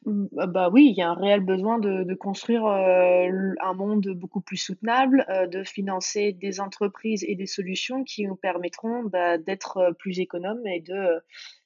Mmh, 0.06 0.26
bah 0.48 0.70
oui, 0.72 0.88
il 0.90 0.98
y 0.98 1.02
a 1.02 1.10
un 1.10 1.14
réel 1.16 1.42
besoin 1.42 1.80
de, 1.80 2.04
de 2.04 2.16
construire 2.16 2.66
euh, 2.66 3.54
un 3.62 3.74
monde 3.74 4.08
beaucoup 4.16 4.42
plus 4.42 4.58
soutenable, 4.58 5.26
euh, 5.30 5.48
de 5.48 5.64
financer 5.64 6.34
des 6.34 6.60
entreprises 6.60 7.24
et 7.28 7.36
des 7.36 7.46
solutions 7.46 8.04
qui 8.04 8.26
nous 8.26 8.36
permettront 8.36 9.04
bah, 9.04 9.38
d'être 9.38 9.96
plus 10.00 10.20
économes 10.20 10.66
et 10.68 10.82
de 10.82 11.22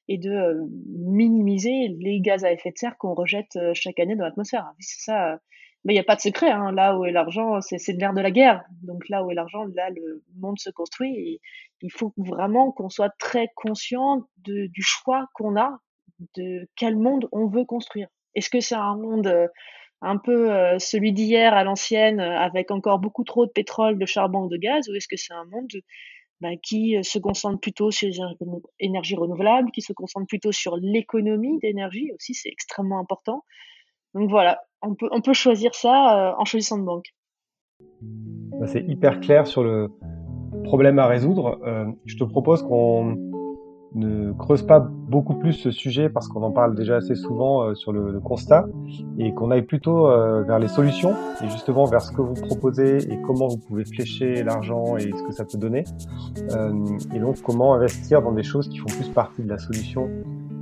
et 0.08 0.18
de 0.18 0.32
euh, 0.32 0.68
minimiser 0.88 1.96
les 2.00 2.20
gaz 2.20 2.44
à 2.44 2.52
effet 2.52 2.72
de 2.72 2.78
serre 2.78 2.98
qu'on 2.98 3.14
rejette 3.14 3.56
euh, 3.56 3.74
chaque 3.74 4.00
année 4.00 4.16
dans 4.16 4.26
l'atmosphère. 4.26 4.74
C'est 4.80 5.02
ça. 5.06 5.34
Euh, 5.34 5.38
mais 5.86 5.94
il 5.94 5.96
n'y 5.98 6.02
a 6.02 6.06
pas 6.06 6.16
de 6.16 6.22
secret. 6.22 6.50
Hein. 6.50 6.72
Là 6.72 6.98
où 6.98 7.06
est 7.06 7.12
l'argent, 7.12 7.60
c'est 7.62 7.94
de 7.94 8.00
l'air 8.00 8.14
de 8.14 8.22
la 8.22 8.32
guerre. 8.32 8.64
Donc 8.84 9.10
là 9.10 9.24
où 9.24 9.32
est 9.32 9.36
l'argent, 9.36 9.66
là 9.76 9.90
le 9.90 10.24
monde 10.38 10.58
se 10.58 10.70
construit. 10.70 11.14
Et 11.18 11.42
il 11.82 11.92
faut 11.92 12.14
vraiment 12.16 12.72
qu'on 12.72 12.90
soit 12.90 13.14
très 13.20 13.50
conscient 13.56 14.28
de, 14.38 14.68
du 14.68 14.82
choix 14.82 15.28
qu'on 15.34 15.58
a, 15.58 15.80
de 16.36 16.68
quel 16.76 16.98
monde 16.98 17.28
on 17.32 17.48
veut 17.48 17.66
construire. 17.66 18.08
Est-ce 18.36 18.50
que 18.50 18.60
c'est 18.60 18.76
un 18.76 18.96
monde 18.96 19.50
un 20.02 20.18
peu 20.18 20.50
celui 20.80 21.14
d'hier 21.14 21.54
à 21.54 21.64
l'ancienne, 21.64 22.20
avec 22.20 22.72
encore 22.72 23.00
beaucoup 23.00 23.24
trop 23.24 23.46
de 23.46 23.52
pétrole, 23.52 23.98
de 24.00 24.06
charbon, 24.06 24.48
de 24.48 24.58
gaz, 24.58 24.90
ou 24.90 24.96
est-ce 24.96 25.08
que 25.08 25.18
c'est 25.18 25.34
un 25.34 25.46
monde 25.46 25.72
bah, 26.44 26.58
qui 26.62 26.98
euh, 26.98 27.04
se 27.04 27.20
concentre 27.20 27.58
plutôt 27.62 27.90
sur 27.90 28.10
les 28.10 28.18
énergies 28.82 29.16
renouvelables, 29.16 29.72
qui 29.72 29.82
se 29.82 29.94
concentre 29.94 30.28
plutôt 30.28 30.52
sur 30.52 30.76
l'économie 30.76 31.58
d'énergie 31.60 32.12
aussi, 32.14 32.34
c'est 32.34 32.50
extrêmement 32.50 33.00
important. 33.00 33.46
Donc 34.14 34.30
voilà, 34.30 34.60
on 34.82 34.94
peut, 34.94 35.08
on 35.14 35.22
peut 35.22 35.32
choisir 35.32 35.74
ça 35.74 36.32
euh, 36.32 36.34
en 36.38 36.44
choisissant 36.44 36.78
de 36.78 36.84
banque. 36.84 37.14
Bah, 38.60 38.68
c'est 38.68 38.84
hyper 38.84 39.22
clair 39.22 39.48
sur 39.48 39.64
le 39.64 39.90
problème 40.66 41.00
à 41.00 41.08
résoudre. 41.08 41.62
Euh, 41.66 41.86
je 42.04 42.18
te 42.18 42.26
propose 42.26 42.62
qu'on 42.62 43.16
ne 43.96 44.32
creuse 44.34 44.64
pas 44.64 44.80
beaucoup 44.80 45.36
plus 45.36 45.54
ce 45.54 45.72
sujet 45.72 46.10
parce 46.10 46.28
qu'on 46.28 46.42
en 46.42 46.52
parle 46.52 46.76
déjà 46.76 46.98
assez 46.98 47.16
souvent 47.16 47.64
euh, 47.64 47.76
sur 47.76 47.92
le, 47.92 48.12
le, 48.12 48.20
constat 48.20 48.66
et 49.18 49.34
qu'on 49.34 49.52
aille 49.52 49.62
plutôt 49.62 50.08
euh, 50.08 50.44
vers 50.44 50.60
les 50.60 50.68
solutions 50.68 51.14
et 51.44 51.50
justement 51.50 51.86
vers 51.86 52.02
ce 52.02 52.12
que 52.12 52.22
vous 52.22 52.34
proposez 52.34 53.12
et 53.12 53.22
comment 53.22 53.48
vous 53.48 53.58
pouvez 53.58 53.86
flécher 53.86 54.44
l'argent 54.44 54.98
et 54.98 55.12
ce 55.12 55.24
que 55.24 55.32
ça 55.32 55.46
peut 55.46 55.58
donner. 55.58 55.84
Euh, 56.52 56.98
et 57.14 57.20
donc 57.20 57.42
comment 57.42 57.74
investir 57.74 58.22
dans 58.22 58.32
des 58.32 58.44
choses 58.44 58.68
qui 58.70 58.78
font 58.78 58.88
plus 58.88 59.10
partie 59.10 59.44
de 59.44 59.50
la 59.50 59.58
solution 59.58 60.10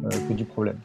euh, 0.03 0.09
que 0.27 0.33
du 0.33 0.45
problème. 0.45 0.77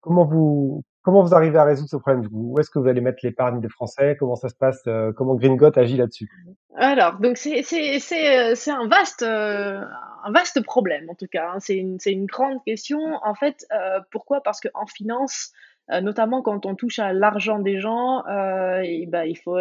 Comment 0.00 0.24
vous 0.24 0.82
comment 1.02 1.22
vous 1.22 1.34
arrivez 1.34 1.58
à 1.58 1.64
résoudre 1.64 1.88
ce 1.88 1.96
problème 1.96 2.28
Où 2.32 2.58
est-ce 2.58 2.70
que 2.70 2.78
vous 2.78 2.88
allez 2.88 3.00
mettre 3.00 3.20
l'épargne 3.22 3.60
des 3.60 3.68
Français? 3.68 4.16
Comment 4.18 4.34
ça 4.34 4.48
se 4.48 4.54
passe? 4.54 4.82
Euh, 4.86 5.12
Comment 5.12 5.34
Green 5.36 5.56
Got 5.56 5.78
agit 5.78 5.96
là-dessus? 5.96 6.28
Alors, 6.76 7.18
donc 7.18 7.36
c'est 7.36 7.62
c'est 7.62 8.38
euh, 8.38 8.54
un 8.68 8.86
vaste 8.88 9.22
euh, 9.22 9.82
un 10.24 10.32
vaste 10.32 10.62
problème 10.62 11.10
en 11.10 11.14
tout 11.14 11.26
cas. 11.26 11.50
hein. 11.54 11.60
C'est 11.60 11.76
une 11.76 11.98
c'est 11.98 12.12
une 12.12 12.26
grande 12.26 12.62
question. 12.64 13.00
En 13.24 13.34
fait, 13.34 13.66
euh, 13.72 14.00
pourquoi? 14.12 14.40
Parce 14.42 14.60
qu'en 14.60 14.86
finance, 14.86 15.50
euh, 15.90 16.00
notamment 16.00 16.42
quand 16.42 16.66
on 16.66 16.76
touche 16.76 16.98
à 17.00 17.12
l'argent 17.12 17.58
des 17.58 17.80
gens, 17.80 18.24
euh, 18.28 18.82
ben 19.08 19.24
il 19.24 19.36
faut 19.36 19.58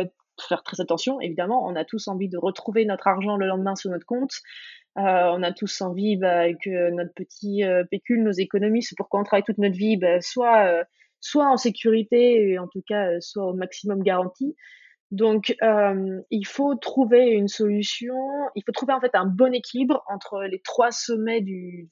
faire 0.47 0.63
très 0.63 0.81
attention. 0.81 1.19
Évidemment, 1.19 1.65
on 1.65 1.75
a 1.75 1.83
tous 1.83 2.07
envie 2.07 2.29
de 2.29 2.37
retrouver 2.37 2.85
notre 2.85 3.07
argent 3.07 3.37
le 3.37 3.47
lendemain 3.47 3.75
sur 3.75 3.89
notre 3.89 4.05
compte. 4.05 4.33
Euh, 4.97 5.01
on 5.01 5.43
a 5.43 5.51
tous 5.51 5.81
envie 5.81 6.17
bah, 6.17 6.53
que 6.53 6.91
notre 6.91 7.13
petit 7.13 7.63
euh, 7.63 7.83
pécule, 7.89 8.23
nos 8.23 8.31
économies, 8.31 8.83
c'est 8.83 8.95
pourquoi 8.97 9.19
on 9.21 9.23
travaille 9.23 9.43
toute 9.43 9.57
notre 9.59 9.75
vie, 9.77 9.97
bah, 9.97 10.21
soit 10.21 10.65
euh, 10.67 10.83
soit 11.21 11.47
en 11.47 11.57
sécurité, 11.57 12.51
et 12.51 12.59
en 12.59 12.67
tout 12.67 12.83
cas 12.87 13.19
soit 13.19 13.45
au 13.45 13.53
maximum 13.53 14.03
garanti. 14.03 14.55
Donc, 15.11 15.55
euh, 15.63 16.21
il 16.29 16.45
faut 16.45 16.75
trouver 16.75 17.29
une 17.29 17.47
solution. 17.47 18.15
Il 18.55 18.63
faut 18.65 18.71
trouver 18.71 18.93
en 18.93 19.01
fait 19.01 19.15
un 19.15 19.25
bon 19.25 19.53
équilibre 19.53 20.03
entre 20.07 20.43
les 20.43 20.59
trois 20.61 20.91
sommets 20.91 21.41
du, 21.41 21.89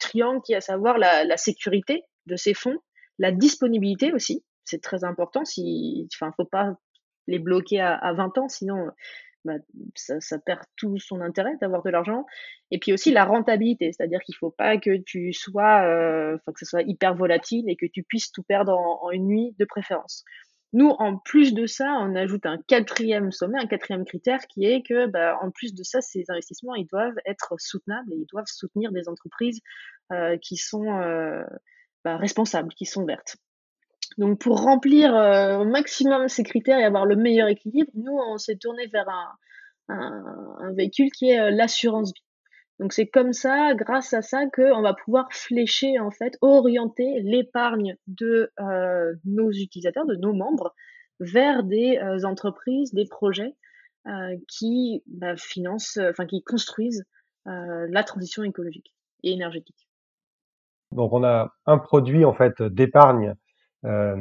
triangle, 0.00 0.42
qui 0.42 0.52
est 0.52 0.56
à 0.56 0.60
savoir 0.60 0.98
la, 0.98 1.36
sécurité 1.36 2.04
de 2.26 2.36
ces 2.36 2.54
fonds, 2.54 2.78
la 3.18 3.30
disponibilité 3.30 4.12
aussi, 4.12 4.44
c'est 4.64 4.82
très 4.82 5.04
important. 5.04 5.44
Si, 5.44 6.08
enfin, 6.14 6.32
faut 6.36 6.44
pas 6.44 6.76
les 7.28 7.38
bloquer 7.38 7.80
à, 7.80 7.94
à 7.94 8.12
20 8.12 8.38
ans, 8.38 8.48
sinon 8.48 8.90
bah, 9.46 9.54
ça, 9.94 10.38
perd 10.40 10.60
tout 10.76 10.98
son 10.98 11.20
intérêt 11.20 11.56
d'avoir 11.60 11.82
de 11.84 11.90
l'argent. 11.90 12.26
Et 12.72 12.78
puis 12.78 12.92
aussi 12.92 13.12
la 13.12 13.24
rentabilité, 13.24 13.92
c'est-à-dire 13.92 14.18
qu'il 14.20 14.34
faut 14.34 14.50
pas 14.50 14.76
que 14.76 14.96
tu 14.96 15.32
sois, 15.32 15.84
euh, 15.84 16.36
que 16.46 16.58
ce 16.58 16.64
soit 16.64 16.82
hyper 16.82 17.14
volatile 17.14 17.70
et 17.70 17.76
que 17.76 17.86
tu 17.86 18.02
puisses 18.02 18.32
tout 18.32 18.42
perdre 18.42 18.76
en 18.76 19.10
une 19.12 19.26
nuit 19.26 19.54
de 19.58 19.64
préférence. 19.64 20.24
Nous, 20.72 20.88
en 20.88 21.16
plus 21.16 21.54
de 21.54 21.66
ça, 21.66 21.96
on 22.00 22.14
ajoute 22.16 22.44
un 22.44 22.58
quatrième 22.66 23.30
sommet, 23.32 23.58
un 23.58 23.66
quatrième 23.66 24.04
critère 24.04 24.46
qui 24.46 24.64
est 24.64 24.82
que, 24.82 25.06
bah, 25.06 25.38
en 25.40 25.50
plus 25.50 25.74
de 25.74 25.82
ça, 25.82 26.00
ces 26.00 26.24
investissements, 26.28 26.74
ils 26.74 26.86
doivent 26.86 27.16
être 27.24 27.54
soutenables 27.58 28.12
et 28.12 28.16
ils 28.16 28.26
doivent 28.26 28.46
soutenir 28.46 28.92
des 28.92 29.08
entreprises 29.08 29.60
euh, 30.12 30.36
qui 30.38 30.56
sont 30.56 31.00
euh, 31.00 31.44
bah, 32.04 32.16
responsables, 32.16 32.72
qui 32.74 32.84
sont 32.84 33.04
vertes. 33.04 33.36
Donc, 34.18 34.40
pour 34.40 34.62
remplir 34.62 35.14
euh, 35.14 35.58
au 35.58 35.64
maximum 35.64 36.28
ces 36.28 36.42
critères 36.42 36.78
et 36.78 36.84
avoir 36.84 37.06
le 37.06 37.16
meilleur 37.16 37.48
équilibre, 37.48 37.90
nous, 37.94 38.16
on 38.16 38.36
s'est 38.38 38.56
tourné 38.56 38.86
vers 38.88 39.08
un, 39.08 39.32
un, 39.88 40.72
véhicule 40.72 41.10
qui 41.10 41.30
est 41.30 41.50
l'assurance 41.50 42.12
vie. 42.12 42.25
Donc 42.78 42.92
c'est 42.92 43.06
comme 43.06 43.32
ça, 43.32 43.74
grâce 43.74 44.12
à 44.12 44.20
ça, 44.20 44.46
qu'on 44.54 44.82
va 44.82 44.92
pouvoir 44.92 45.32
flécher, 45.32 45.98
en 45.98 46.10
fait, 46.10 46.36
orienter 46.42 47.20
l'épargne 47.22 47.96
de 48.06 48.50
euh, 48.60 49.14
nos 49.24 49.50
utilisateurs, 49.50 50.04
de 50.06 50.16
nos 50.16 50.34
membres, 50.34 50.74
vers 51.18 51.62
des 51.62 51.98
euh, 51.98 52.24
entreprises, 52.24 52.92
des 52.92 53.06
projets 53.06 53.54
euh, 54.06 54.36
qui 54.48 55.02
bah, 55.06 55.36
financent, 55.36 55.96
euh, 55.96 56.10
enfin 56.10 56.26
qui 56.26 56.42
construisent 56.42 57.04
euh, 57.46 57.86
la 57.88 58.04
transition 58.04 58.42
écologique 58.42 58.94
et 59.22 59.32
énergétique. 59.32 59.88
Donc 60.92 61.12
on 61.12 61.24
a 61.24 61.54
un 61.64 61.78
produit 61.78 62.24
en 62.24 62.34
fait 62.34 62.62
d'épargne 62.62 63.34
euh, 63.84 64.16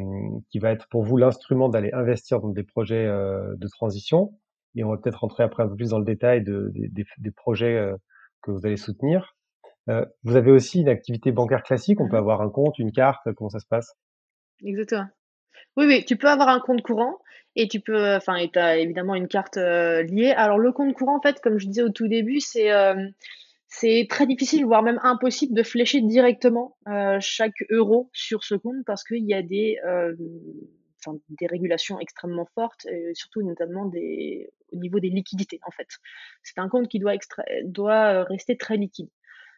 qui 0.49 0.59
va 0.59 0.71
être 0.71 0.87
pour 0.87 1.03
vous 1.03 1.17
l'instrument 1.17 1.67
d'aller 1.69 1.91
investir 1.91 2.39
dans 2.39 2.49
des 2.49 2.63
projets 2.63 3.05
de 3.05 3.67
transition. 3.67 4.33
Et 4.75 4.83
on 4.83 4.89
va 4.91 4.97
peut-être 4.97 5.19
rentrer 5.19 5.43
après 5.43 5.63
un 5.63 5.67
peu 5.67 5.75
plus 5.75 5.89
dans 5.89 5.99
le 5.99 6.05
détail 6.05 6.43
de, 6.43 6.71
des- 6.73 7.31
projets 7.31 7.93
que 8.41 8.51
vous 8.51 8.65
allez 8.65 8.77
soutenir. 8.77 9.35
Euh, 9.89 10.05
vous 10.23 10.35
avez 10.35 10.51
aussi 10.51 10.81
une 10.81 10.89
activité 10.89 11.31
bancaire 11.31 11.63
classique. 11.63 11.99
On 12.01 12.07
peut 12.07 12.17
Mhm. 12.17 12.23
avoir 12.23 12.41
un 12.41 12.49
compte, 12.49 12.79
une 12.79 12.91
carte. 12.91 13.31
Comment 13.35 13.49
ça 13.49 13.59
se 13.59 13.67
passe? 13.67 13.95
Exactement. 14.63 15.07
Oui, 15.77 15.85
oui, 15.87 16.05
tu 16.05 16.17
peux 16.17 16.29
avoir 16.29 16.49
un 16.49 16.59
compte 16.59 16.81
courant 16.81 17.19
et 17.55 17.67
tu 17.67 17.79
peux, 17.79 18.15
enfin, 18.15 18.35
et 18.35 18.49
tu 18.51 18.59
as 18.59 18.77
évidemment 18.77 19.15
une 19.15 19.27
carte 19.27 19.57
euh, 19.57 20.03
liée. 20.03 20.31
Alors 20.31 20.57
le 20.59 20.71
compte 20.71 20.93
courant, 20.93 21.17
en 21.17 21.21
fait, 21.21 21.39
comme 21.41 21.57
je 21.59 21.67
disais 21.67 21.83
au 21.83 21.89
tout 21.89 22.07
début, 22.07 22.39
c'est 22.39 22.71
euh, 22.71 22.95
c'est 23.67 24.07
très 24.09 24.25
difficile, 24.27 24.65
voire 24.65 24.83
même 24.83 24.99
impossible 25.03 25.53
de 25.53 25.63
flécher 25.63 26.01
directement 26.01 26.77
euh, 26.87 27.17
chaque 27.19 27.63
euro 27.69 28.09
sur 28.13 28.43
ce 28.43 28.55
compte 28.55 28.85
parce 28.85 29.03
qu'il 29.03 29.25
y 29.25 29.33
a 29.33 29.41
des, 29.41 29.77
euh, 29.85 30.15
des 31.29 31.47
régulations 31.47 31.99
extrêmement 31.99 32.47
fortes, 32.55 32.85
et 32.87 33.13
surtout 33.13 33.41
notamment 33.41 33.83
au 33.83 34.75
niveau 34.77 34.99
des 34.99 35.09
liquidités, 35.09 35.59
en 35.65 35.71
fait. 35.71 35.87
C'est 36.43 36.59
un 36.59 36.69
compte 36.69 36.87
qui 36.87 36.99
doit, 36.99 37.13
euh, 37.15 38.23
rester 38.23 38.57
très 38.57 38.77
liquide. 38.77 39.09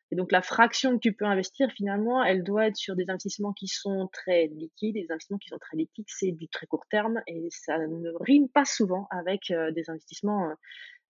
Et 0.09 0.15
donc 0.15 0.31
la 0.31 0.41
fraction 0.41 0.93
que 0.93 0.99
tu 0.99 1.11
peux 1.11 1.25
investir, 1.25 1.69
finalement, 1.71 2.23
elle 2.23 2.43
doit 2.43 2.67
être 2.67 2.77
sur 2.77 2.95
des 2.95 3.09
investissements 3.09 3.51
qui 3.51 3.67
sont 3.67 4.07
très 4.13 4.47
liquides. 4.47 4.95
Et 4.95 5.01
des 5.01 5.11
investissements 5.11 5.37
qui 5.37 5.49
sont 5.49 5.57
très 5.57 5.75
liquides, 5.75 6.05
c'est 6.07 6.31
du 6.31 6.47
très 6.47 6.65
court 6.65 6.85
terme 6.89 7.21
et 7.27 7.49
ça 7.51 7.77
ne 7.77 8.11
rime 8.21 8.47
pas 8.47 8.63
souvent 8.63 9.07
avec 9.11 9.51
euh, 9.51 9.71
des 9.71 9.89
investissements 9.89 10.49
euh, 10.49 10.53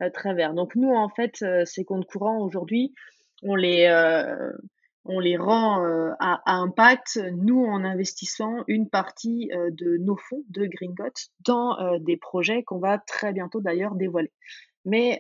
euh, 0.04 0.10
très 0.12 0.36
verts. 0.36 0.54
Donc 0.54 0.76
nous, 0.76 0.94
en 0.94 1.10
fait, 1.10 1.42
euh, 1.42 1.66
ces 1.66 1.84
comptes 1.84 2.06
courants 2.06 2.40
aujourd'hui, 2.40 2.94
on 3.42 3.56
les 3.56 3.86
euh, 3.86 4.52
on 5.08 5.20
les 5.20 5.38
rend 5.38 5.84
euh, 5.84 6.12
à, 6.20 6.42
impact, 6.46 7.20
nous, 7.36 7.64
en 7.64 7.84
investissant 7.84 8.64
une 8.68 8.90
partie 8.90 9.50
euh, 9.54 9.70
de 9.72 9.98
nos 9.98 10.18
fonds 10.18 10.44
de 10.50 10.66
Gringot 10.66 11.14
dans 11.46 11.80
euh, 11.80 12.00
des 12.00 12.18
projets 12.18 12.64
qu'on 12.64 12.80
va 12.80 12.98
très 13.00 13.34
bientôt 13.34 13.62
d'ailleurs 13.62 13.96
dévoiler. 13.96 14.32
Mais 14.86 15.20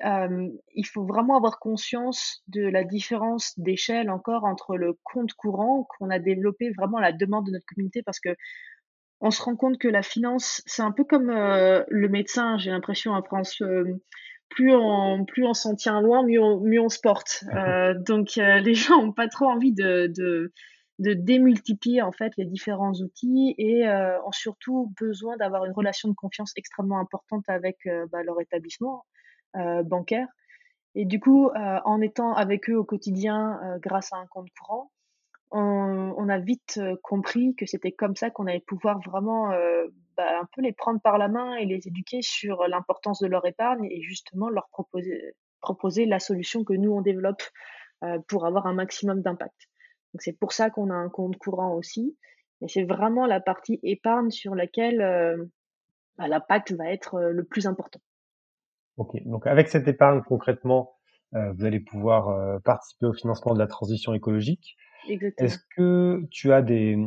il 0.75 0.85
faut 0.85 1.03
vraiment 1.03 1.35
avoir 1.35 1.59
conscience 1.59 2.41
de 2.47 2.61
la 2.61 2.85
différence 2.85 3.51
d'échelle 3.59 4.09
encore 4.09 4.45
entre 4.45 4.77
le 4.77 4.97
compte 5.03 5.33
courant 5.33 5.85
qu'on 5.89 6.09
a 6.09 6.19
développé 6.19 6.71
vraiment 6.71 6.99
à 6.99 7.01
la 7.01 7.11
demande 7.11 7.47
de 7.47 7.51
notre 7.51 7.65
communauté 7.65 8.01
parce 8.01 8.21
que 8.21 8.33
on 9.19 9.29
se 9.29 9.41
rend 9.41 9.57
compte 9.57 9.77
que 9.77 9.89
la 9.89 10.03
finance, 10.03 10.61
c'est 10.67 10.83
un 10.83 10.93
peu 10.93 11.03
comme 11.03 11.29
le 11.29 12.07
médecin, 12.07 12.57
j'ai 12.57 12.71
l'impression 12.71 13.11
en 13.11 13.21
France. 13.21 13.61
Plus 14.49 14.73
on, 14.73 15.25
plus 15.25 15.45
on 15.45 15.53
s'en 15.53 15.75
tient 15.75 16.01
loin, 16.01 16.23
mieux 16.23 16.41
on, 16.41 16.59
mieux 16.61 16.81
on 16.81 16.89
se 16.89 16.99
porte. 16.99 17.43
Euh, 17.57 17.93
donc 17.97 18.37
euh, 18.37 18.59
les 18.59 18.73
gens 18.75 18.97
ont 18.97 19.11
pas 19.11 19.27
trop 19.27 19.45
envie 19.45 19.73
de, 19.73 20.11
de, 20.15 20.51
de 20.99 21.13
démultiplier 21.13 22.01
en 22.01 22.11
fait 22.11 22.33
les 22.37 22.45
différents 22.45 22.93
outils 22.93 23.55
et 23.57 23.87
euh, 23.87 24.21
ont 24.23 24.31
surtout 24.31 24.93
besoin 24.99 25.37
d'avoir 25.37 25.65
une 25.65 25.71
relation 25.71 26.09
de 26.09 26.13
confiance 26.13 26.53
extrêmement 26.55 26.99
importante 26.99 27.43
avec 27.47 27.77
bah, 28.11 28.23
leur 28.23 28.39
établissement 28.41 29.05
bancaire. 29.85 30.27
Et 30.93 31.05
du 31.05 31.19
coup, 31.19 31.49
en 31.55 32.01
étant 32.01 32.33
avec 32.33 32.69
eux 32.69 32.75
au 32.75 32.83
quotidien 32.83 33.59
grâce 33.81 34.13
à 34.13 34.17
un 34.17 34.27
compte 34.27 34.49
courant, 34.59 34.91
on, 35.51 36.13
on 36.17 36.29
a 36.29 36.37
vite 36.37 36.79
compris 37.01 37.55
que 37.55 37.65
c'était 37.65 37.91
comme 37.91 38.15
ça 38.15 38.29
qu'on 38.29 38.45
allait 38.45 38.63
pouvoir 38.65 38.99
vraiment 38.99 39.51
bah, 40.17 40.39
un 40.41 40.47
peu 40.53 40.61
les 40.61 40.73
prendre 40.73 40.99
par 40.99 41.17
la 41.17 41.27
main 41.27 41.55
et 41.55 41.65
les 41.65 41.87
éduquer 41.87 42.21
sur 42.21 42.67
l'importance 42.67 43.19
de 43.19 43.27
leur 43.27 43.45
épargne 43.45 43.85
et 43.85 44.01
justement 44.01 44.49
leur 44.49 44.67
proposer, 44.69 45.35
proposer 45.61 46.05
la 46.05 46.19
solution 46.19 46.63
que 46.63 46.73
nous 46.73 46.91
on 46.91 47.01
développe 47.01 47.43
euh, 48.03 48.19
pour 48.27 48.45
avoir 48.45 48.65
un 48.65 48.73
maximum 48.73 49.21
d'impact. 49.21 49.69
Donc 50.13 50.21
c'est 50.21 50.37
pour 50.37 50.51
ça 50.51 50.69
qu'on 50.69 50.89
a 50.89 50.95
un 50.95 51.09
compte 51.09 51.37
courant 51.37 51.73
aussi. 51.73 52.17
Et 52.61 52.67
c'est 52.67 52.83
vraiment 52.83 53.25
la 53.25 53.39
partie 53.39 53.79
épargne 53.83 54.31
sur 54.31 54.55
laquelle 54.55 55.01
euh, 55.01 55.45
bah, 56.17 56.27
l'impact 56.27 56.71
va 56.73 56.91
être 56.91 57.15
euh, 57.15 57.31
le 57.31 57.43
plus 57.43 57.67
important. 57.67 57.99
Ok. 58.97 59.21
Donc 59.25 59.45
avec 59.45 59.67
cette 59.67 59.87
épargne 59.87 60.21
concrètement, 60.27 60.95
euh, 61.35 61.51
vous 61.53 61.65
allez 61.65 61.79
pouvoir 61.79 62.61
participer 62.63 63.05
au 63.05 63.13
financement 63.13 63.53
de 63.53 63.59
la 63.59 63.67
transition 63.67 64.13
écologique. 64.13 64.75
Exactement. 65.07 65.47
Est-ce 65.47 65.59
que 65.75 66.23
tu 66.29 66.51
as 66.51 66.61
des, 66.61 66.97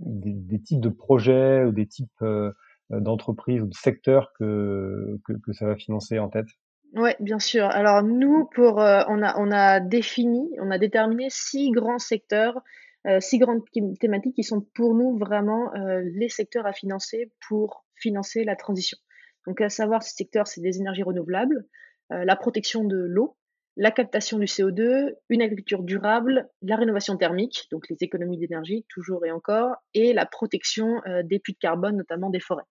des, 0.00 0.32
des 0.32 0.60
types 0.60 0.80
de 0.80 0.88
projets 0.88 1.64
ou 1.64 1.72
des 1.72 1.86
types 1.86 2.22
euh, 2.22 2.52
d'entreprises 2.90 3.62
ou 3.62 3.66
de 3.66 3.74
secteurs 3.74 4.32
que, 4.38 5.18
que, 5.24 5.32
que 5.32 5.52
ça 5.52 5.66
va 5.66 5.76
financer 5.76 6.18
en 6.18 6.28
tête? 6.28 6.46
Ouais, 6.94 7.16
bien 7.18 7.38
sûr. 7.38 7.64
Alors 7.64 8.02
nous, 8.02 8.48
pour, 8.54 8.80
euh, 8.80 9.02
on 9.08 9.22
a, 9.22 9.38
on 9.38 9.50
a 9.50 9.80
défini, 9.80 10.48
on 10.60 10.70
a 10.70 10.78
déterminé 10.78 11.26
six 11.28 11.70
grands 11.70 11.98
secteurs, 11.98 12.60
euh, 13.06 13.20
six 13.20 13.38
grandes 13.38 13.62
thé- 13.72 13.82
thématiques 13.98 14.36
qui 14.36 14.44
sont 14.44 14.60
pour 14.74 14.94
nous 14.94 15.18
vraiment 15.18 15.74
euh, 15.74 16.02
les 16.14 16.28
secteurs 16.28 16.66
à 16.66 16.72
financer 16.72 17.32
pour 17.48 17.84
financer 17.96 18.44
la 18.44 18.56
transition. 18.56 18.98
Donc 19.46 19.60
à 19.60 19.68
savoir, 19.68 20.02
ces 20.02 20.14
secteurs, 20.14 20.46
c'est 20.46 20.60
des 20.60 20.78
énergies 20.78 21.02
renouvelables, 21.02 21.66
euh, 22.12 22.24
la 22.24 22.36
protection 22.36 22.84
de 22.84 22.96
l'eau, 22.96 23.36
la 23.76 23.90
captation 23.90 24.38
du 24.38 24.44
CO2, 24.44 25.14
une 25.28 25.42
agriculture 25.42 25.82
durable, 25.82 26.48
la 26.62 26.76
rénovation 26.76 27.16
thermique, 27.16 27.66
donc 27.72 27.88
les 27.88 27.96
économies 28.00 28.38
d'énergie, 28.38 28.86
toujours 28.88 29.24
et 29.26 29.32
encore, 29.32 29.74
et 29.94 30.12
la 30.12 30.26
protection 30.26 31.02
euh, 31.06 31.22
des 31.24 31.40
puits 31.40 31.54
de 31.54 31.58
carbone, 31.58 31.96
notamment 31.96 32.30
des 32.30 32.40
forêts. 32.40 32.64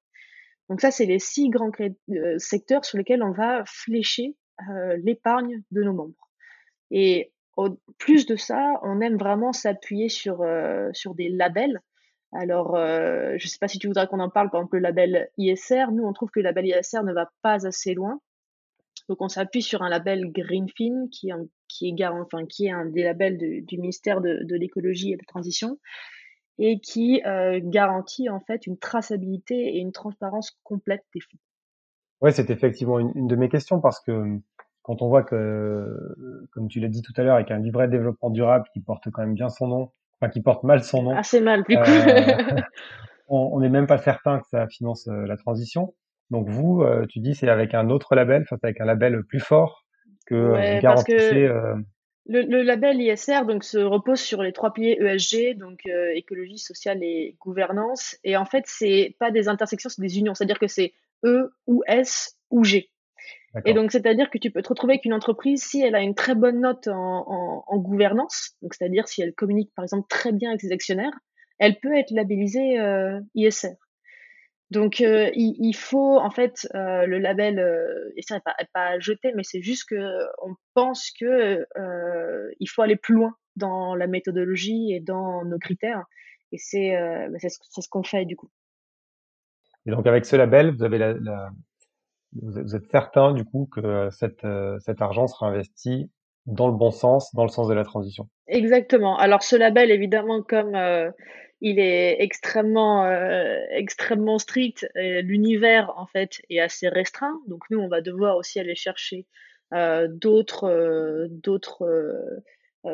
Donc 0.70 0.80
ça, 0.80 0.92
c'est 0.92 1.06
les 1.06 1.20
six 1.20 1.50
grands 1.50 1.72
euh, 1.82 2.38
secteurs 2.38 2.86
sur 2.86 2.98
lesquels 2.98 3.22
on 3.22 3.32
va 3.32 3.64
flécher 3.66 4.38
euh, 4.70 4.98
l'épargne 5.04 5.62
de 5.72 5.84
nos 5.84 5.94
membres. 5.94 6.30
Et 6.90 7.34
au 7.58 7.78
plus 7.98 8.26
de 8.26 8.38
ça, 8.38 8.80
on 8.84 9.02
aime 9.02 9.18
vraiment 9.18 9.52
s'appuyer 9.52 10.10
sur, 10.10 10.44
sur 10.94 11.14
des 11.14 11.30
labels. 11.30 11.82
Alors, 12.32 12.76
je 12.76 13.34
ne 13.34 13.48
sais 13.48 13.60
pas 13.60 13.68
si 13.68 13.78
tu 13.78 13.86
voudrais 13.86 14.08
qu'on 14.08 14.20
en 14.20 14.30
parle, 14.30 14.50
par 14.50 14.62
exemple 14.62 14.78
le 14.78 14.82
label 14.82 15.30
ISR. 15.38 15.92
Nous, 15.92 16.04
on 16.04 16.14
trouve 16.14 16.32
que 16.32 16.40
le 16.40 16.46
label 16.46 16.66
ISR 16.66 17.04
ne 17.04 17.14
va 17.14 17.30
pas 17.44 17.68
assez 17.68 17.94
loin. 17.94 18.20
Donc, 19.10 19.22
on 19.22 19.28
s'appuie 19.30 19.62
sur 19.62 19.82
un 19.82 19.90
label 19.90 20.32
Greenfin, 20.32 21.08
qui, 21.12 21.30
est 21.30 21.34
un- 21.34 21.46
qui, 21.68 21.90
est, 21.90 21.94
gar- 21.94 22.16
enfin, 22.16 22.46
qui 22.46 22.68
est 22.68 22.72
un 22.72 22.86
des 22.86 23.04
labels 23.04 23.38
de- 23.38 23.66
du 23.66 23.78
ministère 23.78 24.22
de, 24.22 24.44
de 24.44 24.56
l'écologie 24.56 25.12
et 25.12 25.16
de 25.16 25.22
la 25.22 25.28
transition, 25.28 25.78
et 26.60 26.80
qui 26.80 27.22
euh, 27.26 27.60
garantit 27.64 28.30
en 28.30 28.40
fait 28.40 28.68
une 28.68 28.78
traçabilité 28.78 29.56
et 29.56 29.80
une 29.80 29.92
transparence 29.92 30.58
complète 30.64 31.04
des 31.14 31.20
fonds. 31.20 31.38
Ouais, 32.22 32.32
c'est 32.32 32.50
effectivement 32.50 33.00
une, 33.00 33.12
une, 33.16 33.28
de 33.28 33.36
mes 33.36 33.50
questions 33.50 33.82
parce 33.82 34.00
que 34.00 34.40
quand 34.82 35.02
on 35.02 35.10
voit 35.10 35.24
que, 35.24 35.98
comme 36.52 36.68
tu 36.68 36.80
l'as 36.80 36.90
dit 36.90 37.02
tout 37.02 37.14
à 37.18 37.24
l'heure, 37.24 37.36
avec 37.36 37.52
un 37.52 37.60
livret 37.60 37.88
de 37.88 37.92
développement 37.94 38.30
durable 38.30 38.66
qui 38.74 38.82
porte 38.82 39.10
quand 39.12 39.22
même 39.24 39.34
bien 39.34 39.50
son 39.50 39.68
nom, 39.68 39.92
enfin 40.20 40.30
qui 40.30 40.42
porte 40.42 40.64
mal 40.64 40.84
son 40.84 41.04
nom, 41.04 41.16
assez 41.16 41.42
mal 41.42 41.64
du 41.68 41.76
coup, 41.76 41.82
euh, 41.82 42.38
on 43.28 43.60
n'est 43.60 43.70
même 43.70 43.88
pas 43.88 43.98
certain 43.98 44.40
que 44.40 44.48
ça 44.48 44.68
finance 44.68 45.08
euh, 45.08 45.26
la 45.26 45.38
transition. 45.38 45.94
Donc 46.30 46.50
vous, 46.50 46.82
euh, 46.82 47.06
tu 47.08 47.20
dis 47.20 47.36
c'est 47.36 47.50
avec 47.50 47.74
un 47.74 47.90
autre 47.90 48.16
label, 48.16 48.44
enfin 48.44 48.58
avec 48.64 48.82
un 48.82 48.86
label 48.86 49.24
plus 49.24 49.40
fort 49.40 49.86
que 50.26 50.52
ouais, 50.52 50.76
vous 50.76 50.82
garantissez. 50.82 51.50
Le, 52.26 52.42
le, 52.42 52.62
label 52.62 53.02
ISR 53.02 53.46
donc 53.46 53.66
se 53.66 53.78
repose 53.78 54.22
sur 54.22 54.42
les 54.42 54.54
trois 54.54 54.72
piliers 54.72 54.98
ESG, 54.98 55.58
donc 55.58 55.82
écologie, 56.16 56.58
sociale 56.58 57.04
et 57.04 57.36
gouvernance. 57.42 58.18
Et 58.24 58.38
en 58.38 58.46
fait, 58.46 58.64
c'est 58.66 59.18
pas 59.20 59.30
des 59.30 59.50
intersections, 59.50 59.90
c'est 59.90 60.02
des 60.02 60.20
unions. 60.20 60.34
C'est-à-dire 60.34 60.58
que 60.58 60.68
c'est 60.68 60.94
E 61.26 61.54
ou 61.68 61.84
S 61.86 62.38
ou 62.50 62.64
G. 62.64 62.90
Et 63.66 63.74
donc, 63.74 63.92
c'est-à-dire 63.92 64.30
que 64.32 64.38
tu 64.38 64.50
peux 64.50 64.62
te 64.64 64.70
retrouver 64.70 64.94
avec 64.94 65.06
une 65.06 65.14
entreprise 65.14 65.64
si 65.64 65.82
elle 65.82 65.94
a 65.96 66.02
une 66.02 66.16
très 66.16 66.34
bonne 66.34 66.60
note 66.60 66.88
en, 66.88 67.64
en, 67.68 67.78
gouvernance, 67.78 68.56
donc 68.62 68.74
c'est-à-dire 68.74 69.08
si 69.08 69.22
elle 69.22 69.34
communique 69.34 69.72
par 69.76 69.84
exemple 69.84 70.08
très 70.10 70.32
bien 70.32 70.50
avec 70.50 70.62
ses 70.62 70.72
actionnaires, 70.72 71.14
elle 71.60 71.80
peut 71.80 71.96
être 71.96 72.10
labellisée 72.12 72.80
euh, 72.80 73.20
ISR. 73.36 73.76
Donc, 74.74 75.02
euh, 75.02 75.30
il, 75.36 75.74
faut 75.74 76.18
en 76.20 76.32
fait 76.32 76.68
euh, 76.74 77.06
le 77.06 77.20
label 77.20 77.64
ISR 78.18 78.36
n'est 78.36 78.68
pas, 78.74 79.00
jeté, 79.00 79.32
mais 79.36 79.44
c'est 79.44 79.62
juste 79.62 79.88
que 79.88 80.26
on 80.42 80.56
pense 80.74 81.12
que 81.20 81.66
il 82.60 82.68
faut 82.68 82.82
aller 82.82 82.96
plus 82.96 83.14
loin 83.14 83.36
dans 83.56 83.94
la 83.96 84.08
méthodologie 84.08 84.92
et 84.92 85.00
dans 85.00 85.46
nos 85.46 85.60
critères. 85.60 86.04
Et 86.52 86.58
c'est 86.58 86.98
bah, 87.30 87.38
c'est 87.40 87.50
ce, 87.50 87.90
qu'on 87.90 88.04
fait 88.04 88.26
du 88.26 88.36
coup. 88.36 88.50
Et 89.86 89.92
donc 89.92 90.08
avec 90.08 90.26
ce 90.26 90.36
label, 90.36 90.76
vous 90.76 90.84
avez 90.84 90.98
la, 90.98 91.52
vous 92.42 92.76
êtes 92.76 92.90
certain 92.90 93.34
du 93.34 93.46
coup 93.46 93.68
que 93.72 94.10
cette, 94.12 94.44
euh, 94.44 94.80
cet 94.80 95.02
argent 95.02 95.28
sera 95.28 95.48
investi 95.48 96.10
dans 96.46 96.68
le 96.68 96.74
bon 96.74 96.92
sens, 96.92 97.34
dans 97.34 97.44
le 97.44 97.50
sens 97.50 97.68
de 97.68 97.74
la 97.74 97.84
transition. 97.84 98.28
Exactement. 98.48 99.18
Alors 99.18 99.44
ce 99.44 99.56
label, 99.56 99.92
évidemment, 99.92 100.42
comme 100.42 100.76
euh, 100.76 101.10
il 101.62 101.80
est 101.80 102.22
extrêmement, 102.22 103.06
euh, 103.06 103.60
extrêmement 103.72 104.38
strict, 104.40 104.88
l'univers 104.96 105.94
en 105.98 106.06
fait 106.08 106.42
est 106.50 106.60
assez 106.60 106.90
restreint. 106.90 107.40
Donc 107.48 107.64
nous, 107.70 107.80
on 107.80 107.88
va 107.88 108.02
devoir 108.02 108.38
aussi 108.38 108.60
aller 108.60 108.76
chercher 108.76 109.26
d'autres, 109.72 111.28
d'autres 111.30 112.14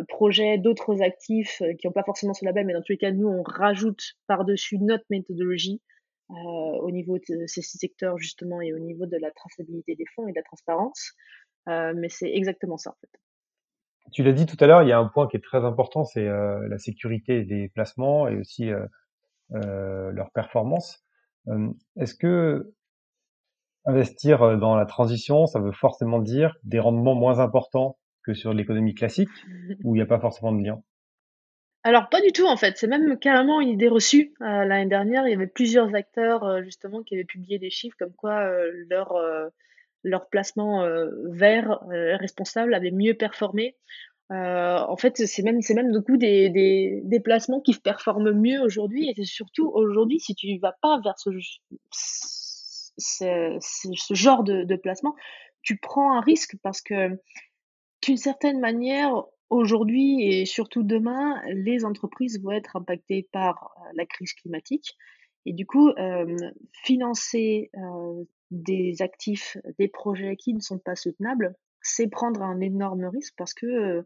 projets, 0.07 0.57
d'autres 0.57 1.01
actifs 1.01 1.61
qui 1.79 1.87
n'ont 1.87 1.91
pas 1.91 2.03
forcément 2.03 2.33
ce 2.33 2.45
label, 2.45 2.65
mais 2.65 2.73
dans 2.73 2.81
tous 2.81 2.93
les 2.93 2.97
cas, 2.97 3.11
nous, 3.11 3.27
on 3.27 3.43
rajoute 3.43 4.13
par-dessus 4.27 4.77
notre 4.77 5.03
méthodologie 5.09 5.81
euh, 6.31 6.33
au 6.33 6.91
niveau 6.91 7.17
de 7.17 7.47
ces 7.47 7.63
six 7.63 7.79
secteurs 7.79 8.19
justement 8.19 8.61
et 8.61 8.71
au 8.71 8.77
niveau 8.77 9.07
de 9.07 9.17
la 9.17 9.31
traçabilité 9.31 9.95
des 9.95 10.05
fonds 10.13 10.27
et 10.27 10.31
de 10.31 10.35
la 10.35 10.43
transparence. 10.43 11.13
Euh, 11.67 11.93
mais 11.95 12.07
c'est 12.07 12.29
exactement 12.29 12.77
ça 12.77 12.91
en 12.91 12.97
fait. 13.01 13.09
Tu 14.11 14.23
l'as 14.23 14.31
dit 14.31 14.45
tout 14.45 14.57
à 14.59 14.67
l'heure, 14.67 14.83
il 14.83 14.89
y 14.89 14.91
a 14.91 14.99
un 14.99 15.07
point 15.07 15.27
qui 15.27 15.37
est 15.37 15.43
très 15.43 15.63
important, 15.63 16.03
c'est 16.03 16.27
euh, 16.27 16.67
la 16.67 16.77
sécurité 16.77 17.43
des 17.43 17.69
placements 17.69 18.27
et 18.27 18.37
aussi 18.37 18.71
leur 19.51 20.31
performance. 20.31 21.03
Est-ce 21.97 22.15
que 22.15 22.73
investir 23.85 24.57
dans 24.57 24.75
la 24.75 24.85
transition, 24.85 25.47
ça 25.47 25.59
veut 25.59 25.71
forcément 25.71 26.19
dire 26.19 26.55
des 26.63 26.79
rendements 26.79 27.15
moins 27.15 27.39
importants 27.39 27.97
que 28.23 28.33
sur 28.33 28.53
l'économie 28.53 28.93
classique, 28.93 29.29
où 29.83 29.95
il 29.95 29.99
n'y 29.99 30.03
a 30.03 30.05
pas 30.05 30.19
forcément 30.19 30.51
de 30.51 30.63
lien? 30.63 30.83
Alors 31.83 32.09
pas 32.09 32.21
du 32.21 32.33
tout 32.33 32.45
en 32.45 32.57
fait, 32.57 32.77
c'est 32.77 32.87
même 32.87 33.17
carrément 33.17 33.61
une 33.61 33.69
idée 33.69 33.87
reçue. 33.87 34.33
Euh, 34.41 34.65
l'année 34.65 34.89
dernière, 34.89 35.25
il 35.27 35.31
y 35.31 35.33
avait 35.33 35.47
plusieurs 35.47 35.95
acteurs 35.95 36.43
euh, 36.43 36.61
justement 36.61 37.03
qui 37.03 37.15
avaient 37.15 37.23
publié 37.23 37.57
des 37.57 37.69
chiffres 37.69 37.95
comme 37.97 38.13
quoi 38.13 38.41
euh, 38.41 38.69
leur 38.89 39.15
leur 40.03 40.29
placement 40.29 40.85
vert 41.25 41.79
responsable 41.89 42.73
avait 42.73 42.91
mieux 42.91 43.13
performé. 43.13 43.75
en 44.29 44.97
fait, 44.97 45.17
c'est 45.17 45.43
même 45.43 45.61
c'est 45.61 45.73
même 45.73 45.91
du 45.91 46.01
coup 46.01 46.17
des, 46.17 46.49
des, 46.49 47.19
placements 47.19 47.61
qui 47.61 47.73
performent 47.73 48.31
mieux 48.31 48.61
aujourd'hui 48.61 49.09
et 49.09 49.13
c'est 49.15 49.25
surtout 49.25 49.69
aujourd'hui 49.73 50.19
si 50.19 50.35
tu 50.35 50.57
vas 50.59 50.75
pas 50.81 50.99
vers 51.03 51.17
ce 51.17 51.29
ce, 52.97 53.57
ce 53.59 54.13
genre 54.13 54.43
de, 54.43 54.63
de 54.63 54.75
placement, 54.75 55.15
tu 55.61 55.77
prends 55.77 56.17
un 56.17 56.21
risque 56.21 56.55
parce 56.63 56.81
que 56.81 57.19
d'une 58.01 58.17
certaine 58.17 58.59
manière, 58.59 59.25
Aujourd'hui 59.49 60.21
et 60.21 60.45
surtout 60.45 60.83
demain, 60.83 61.41
les 61.47 61.83
entreprises 61.83 62.39
vont 62.41 62.51
être 62.51 62.75
impactées 62.75 63.27
par 63.31 63.71
euh, 63.77 63.89
la 63.95 64.05
crise 64.05 64.33
climatique 64.33 64.95
et 65.45 65.53
du 65.53 65.65
coup, 65.65 65.91
financer 66.83 67.71
des 68.51 69.01
actifs, 69.01 69.57
des 69.77 69.87
projets 69.87 70.35
qui 70.35 70.53
ne 70.53 70.59
sont 70.59 70.79
pas 70.79 70.95
soutenables, 70.95 71.55
c'est 71.81 72.07
prendre 72.07 72.41
un 72.41 72.59
énorme 72.59 73.05
risque 73.05 73.33
parce 73.37 73.53
que 73.53 74.05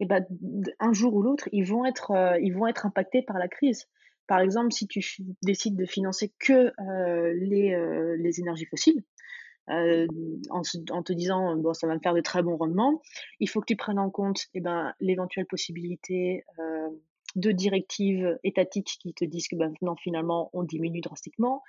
eh 0.00 0.06
ben, 0.06 0.26
un 0.80 0.92
jour 0.92 1.14
ou 1.14 1.22
l'autre, 1.22 1.48
ils 1.52 1.64
vont 1.64 1.84
être 1.84 2.12
ils 2.40 2.52
vont 2.52 2.66
être 2.66 2.86
impactés 2.86 3.22
par 3.22 3.38
la 3.38 3.48
crise. 3.48 3.86
Par 4.26 4.40
exemple, 4.40 4.72
si 4.72 4.86
tu 4.88 5.00
décides 5.42 5.76
de 5.76 5.84
financer 5.84 6.32
que 6.38 6.72
les, 7.34 8.40
énergies 8.40 8.66
fossiles, 8.66 9.04
en, 9.68 10.62
en, 10.90 11.02
te 11.02 11.12
disant 11.12 11.56
bon 11.56 11.72
ça 11.72 11.86
va 11.86 11.94
me 11.94 12.00
faire 12.00 12.14
de 12.14 12.20
très 12.20 12.42
bons 12.42 12.56
rendements. 12.56 13.00
Il 13.38 13.48
faut 13.48 13.60
que 13.60 13.66
tu 13.66 13.76
prennes 13.76 13.98
en 13.98 14.10
compte 14.10 14.46
eh 14.54 14.60
ben, 14.60 14.92
l'éventuelle 15.00 15.46
possibilité 15.46 16.44
de 17.36 17.50
directives 17.50 18.38
étatiques 18.44 18.98
qui 19.00 19.12
te 19.14 19.24
disent 19.24 19.48
que 19.48 19.56
non, 19.82 19.96
finalement 19.96 20.50
on 20.52 20.62
diminue 20.62 21.00
drastiquement, 21.00 21.62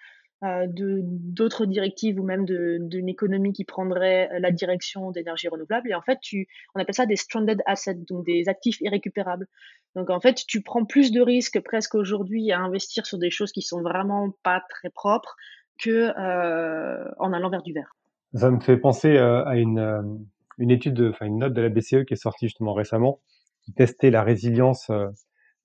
euh, 0.44 0.68
de 0.68 1.00
d'autres 1.04 1.66
directives 1.66 2.20
ou 2.20 2.24
même 2.24 2.46
d'une 2.46 3.08
économie 3.08 3.54
qui 3.54 3.64
prendrait 3.64 4.30
la 4.40 4.52
direction 4.52 5.12
d'énergie 5.12 5.48
renouvelable. 5.48 5.90
Et 5.90 5.96
en 5.96 6.02
fait, 6.02 6.20
tu, 6.22 6.50
on 6.76 6.82
appelle 6.82 6.94
ça 6.94 7.06
des 7.06 7.16
stranded 7.16 7.62
assets, 7.66 7.96
donc 7.96 8.26
des 8.26 8.50
actifs 8.50 8.82
irrécupérables. 8.82 9.48
Donc 9.96 10.10
en 10.10 10.20
fait, 10.20 10.44
tu 10.46 10.62
prends 10.62 10.84
plus 10.84 11.12
de 11.12 11.22
risques 11.22 11.62
presque 11.62 11.96
aujourd'hui 11.96 12.52
à 12.52 12.60
investir 12.60 13.06
sur 13.06 13.18
des 13.18 13.32
choses 13.32 13.54
qui 13.54 13.62
sont 13.62 13.82
vraiment 13.82 14.36
pas 14.44 14.62
très 14.70 14.90
propres 14.90 15.36
que 15.80 16.12
euh, 16.20 17.10
en 17.18 17.32
allant 17.32 17.50
vers 17.50 17.64
du 17.64 17.72
vert. 17.72 17.96
Ça 18.34 18.52
me 18.52 18.60
fait 18.60 18.78
penser 18.78 19.16
euh, 19.16 19.46
à 19.46 19.56
une, 19.56 20.20
une 20.58 20.70
étude, 20.70 21.02
enfin 21.14 21.28
une 21.28 21.40
note 21.40 21.54
de 21.54 21.62
la 21.62 21.70
BCE 21.70 22.04
qui 22.06 22.14
est 22.14 22.22
sortie 22.22 22.48
justement 22.48 22.74
récemment, 22.74 23.22
qui 23.64 23.72
testait 23.72 24.12
la 24.12 24.22
résilience 24.22 24.92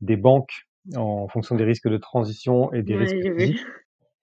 des 0.01 0.17
banques 0.17 0.67
en 0.97 1.29
fonction 1.29 1.55
des 1.55 1.65
risques 1.65 1.89
de 1.89 1.99
transition 1.99 2.73
et 2.73 2.83
des 2.83 2.97
risques. 2.97 3.17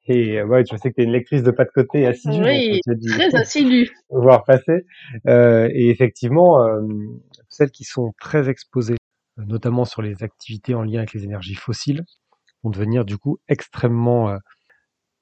Et 0.10 0.42
ouais, 0.42 0.64
je 0.70 0.78
sais 0.78 0.90
que 0.90 0.96
tu 0.96 1.02
es 1.02 1.04
une 1.04 1.12
lectrice 1.12 1.44
de 1.44 1.52
pas 1.52 1.66
de 1.66 1.70
côté 1.70 2.06
assidue. 2.06 2.42
Oui, 2.42 2.80
très 3.08 3.36
assidue. 3.36 3.90
Voir 4.10 4.46
passer. 4.46 4.86
Euh, 5.28 5.70
et 5.74 5.90
effectivement, 5.90 6.66
euh, 6.66 6.82
celles 7.50 7.72
qui 7.72 7.84
sont 7.84 8.14
très 8.20 8.48
exposées, 8.48 8.96
notamment 9.36 9.84
sur 9.84 10.02
les 10.02 10.24
activités 10.24 10.76
en 10.76 10.84
lien 10.84 11.00
avec 11.00 11.14
les 11.14 11.26
énergies 11.26 11.56
fossiles, 11.56 12.06
vont 12.64 12.70
devenir 12.70 13.04
du 13.04 13.18
coup 13.18 13.38
extrêmement 13.50 14.30
euh, 14.30 14.38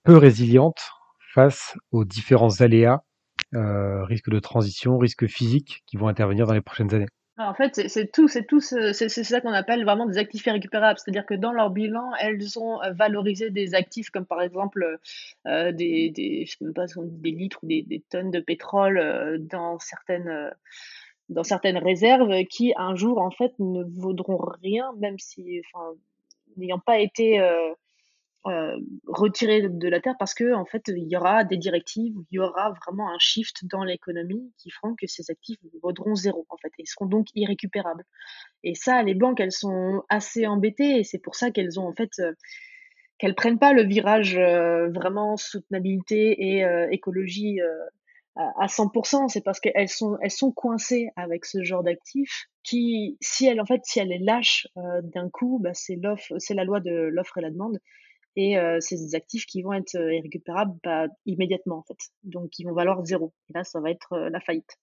peu 0.03 0.17
résiliente 0.17 0.81
face 1.33 1.75
aux 1.91 2.05
différents 2.05 2.61
aléas, 2.61 3.01
euh, 3.55 4.03
risques 4.05 4.29
de 4.29 4.39
transition, 4.39 4.97
risques 4.97 5.27
physiques 5.27 5.83
qui 5.87 5.97
vont 5.97 6.07
intervenir 6.07 6.45
dans 6.45 6.53
les 6.53 6.61
prochaines 6.61 6.93
années. 6.93 7.07
En 7.37 7.53
fait, 7.53 7.89
c'est 7.89 8.11
tout, 8.13 8.29
c'est 8.29 8.45
tout, 8.45 8.61
c'est 8.61 8.93
ça 8.93 9.41
qu'on 9.41 9.51
appelle 9.51 9.83
vraiment 9.83 10.05
des 10.05 10.17
actifs 10.17 10.45
irrécupérables. 10.45 10.97
C'est-à-dire 10.97 11.25
que 11.25 11.33
dans 11.33 11.51
leur 11.51 11.69
bilan, 11.69 12.11
elles 12.21 12.57
ont 12.57 12.79
valorisé 12.93 13.49
des 13.49 13.75
actifs 13.75 14.09
comme 14.09 14.25
par 14.25 14.41
exemple 14.41 14.99
euh, 15.45 15.73
des, 15.73 16.11
des, 16.11 16.45
je 16.45 16.55
sais 16.57 16.73
pas, 16.73 16.85
des 16.95 17.31
litres 17.31 17.59
ou 17.61 17.67
des, 17.67 17.81
des 17.81 18.01
tonnes 18.09 18.31
de 18.31 18.39
pétrole 18.39 18.97
euh, 18.97 19.37
dans 19.37 19.79
certaines 19.79 20.29
euh, 20.29 20.49
dans 21.27 21.43
certaines 21.43 21.77
réserves 21.77 22.45
qui 22.45 22.73
un 22.77 22.95
jour 22.95 23.19
en 23.19 23.31
fait 23.31 23.53
ne 23.59 23.83
vaudront 23.83 24.39
rien, 24.61 24.93
même 24.97 25.19
si, 25.19 25.61
enfin, 25.73 25.93
n'ayant 26.55 26.79
pas 26.79 26.99
été 26.99 27.39
euh, 27.41 27.73
euh, 28.47 28.77
retiré 29.07 29.67
de 29.67 29.87
la 29.87 29.99
terre 29.99 30.13
parce 30.19 30.35
que 30.35 30.53
en 30.53 30.65
fait 30.65 30.83
il 30.89 31.07
y 31.09 31.17
aura 31.17 31.43
des 31.43 31.57
directives, 31.57 32.13
il 32.29 32.35
y 32.35 32.39
aura 32.39 32.75
vraiment 32.85 33.09
un 33.09 33.17
shift 33.17 33.65
dans 33.65 33.83
l'économie 33.83 34.53
qui 34.59 34.69
feront 34.69 34.93
que 34.93 35.07
ces 35.07 35.31
actifs 35.31 35.57
vaudront 35.81 36.13
zéro 36.13 36.45
en 36.49 36.57
fait 36.57 36.71
et 36.77 36.85
seront 36.85 37.07
donc 37.07 37.25
irrécupérables. 37.33 38.03
Et 38.63 38.75
ça, 38.75 39.01
les 39.01 39.15
banques 39.15 39.39
elles 39.39 39.51
sont 39.51 40.03
assez 40.09 40.45
embêtées 40.45 40.99
et 40.99 41.03
c'est 41.03 41.17
pour 41.17 41.33
ça 41.33 41.49
qu'elles 41.49 41.79
ont 41.79 41.87
en 41.87 41.93
fait 41.93 42.11
euh, 42.19 42.33
qu'elles 43.17 43.33
prennent 43.33 43.57
pas 43.57 43.73
le 43.73 43.83
virage 43.83 44.37
euh, 44.37 44.89
vraiment 44.89 45.37
soutenabilité 45.37 46.35
et 46.39 46.65
écologie 46.91 47.59
à 48.35 48.67
100%, 48.67 49.27
c'est 49.29 49.41
parce 49.41 49.59
qu'elles 49.59 49.89
sont 49.89 50.17
elles 50.21 50.29
sont 50.29 50.51
coincées 50.51 51.09
avec 51.15 51.45
ce 51.45 51.63
genre 51.63 51.81
d'actifs 51.81 52.45
qui, 52.63 53.17
si 53.21 53.47
elles 53.47 53.61
en 53.61 53.65
fait 53.65 53.81
si 53.85 53.99
elles 53.99 54.09
les 54.09 54.19
lâchent 54.19 54.67
d'un 54.75 55.29
coup, 55.29 55.57
bah, 55.63 55.73
c'est 55.73 55.95
l'offre, 55.95 56.37
c'est 56.37 56.53
la 56.53 56.63
loi 56.63 56.79
de 56.79 56.91
l'offre 56.91 57.39
et 57.39 57.41
la 57.41 57.49
demande 57.49 57.79
et 58.35 58.57
euh, 58.57 58.77
c'est 58.81 58.97
des 58.97 59.15
actifs 59.15 59.45
qui 59.45 59.61
vont 59.61 59.73
être 59.73 59.95
euh, 59.95 60.13
irrécupérables 60.13 60.75
bah, 60.83 61.07
immédiatement 61.25 61.77
en 61.77 61.83
fait. 61.83 61.97
Donc 62.23 62.59
ils 62.59 62.65
vont 62.65 62.73
valoir 62.73 63.03
zéro. 63.05 63.33
Et 63.49 63.53
là, 63.53 63.63
ça 63.63 63.79
va 63.79 63.91
être 63.91 64.13
euh, 64.13 64.29
la 64.29 64.39
faillite. 64.39 64.77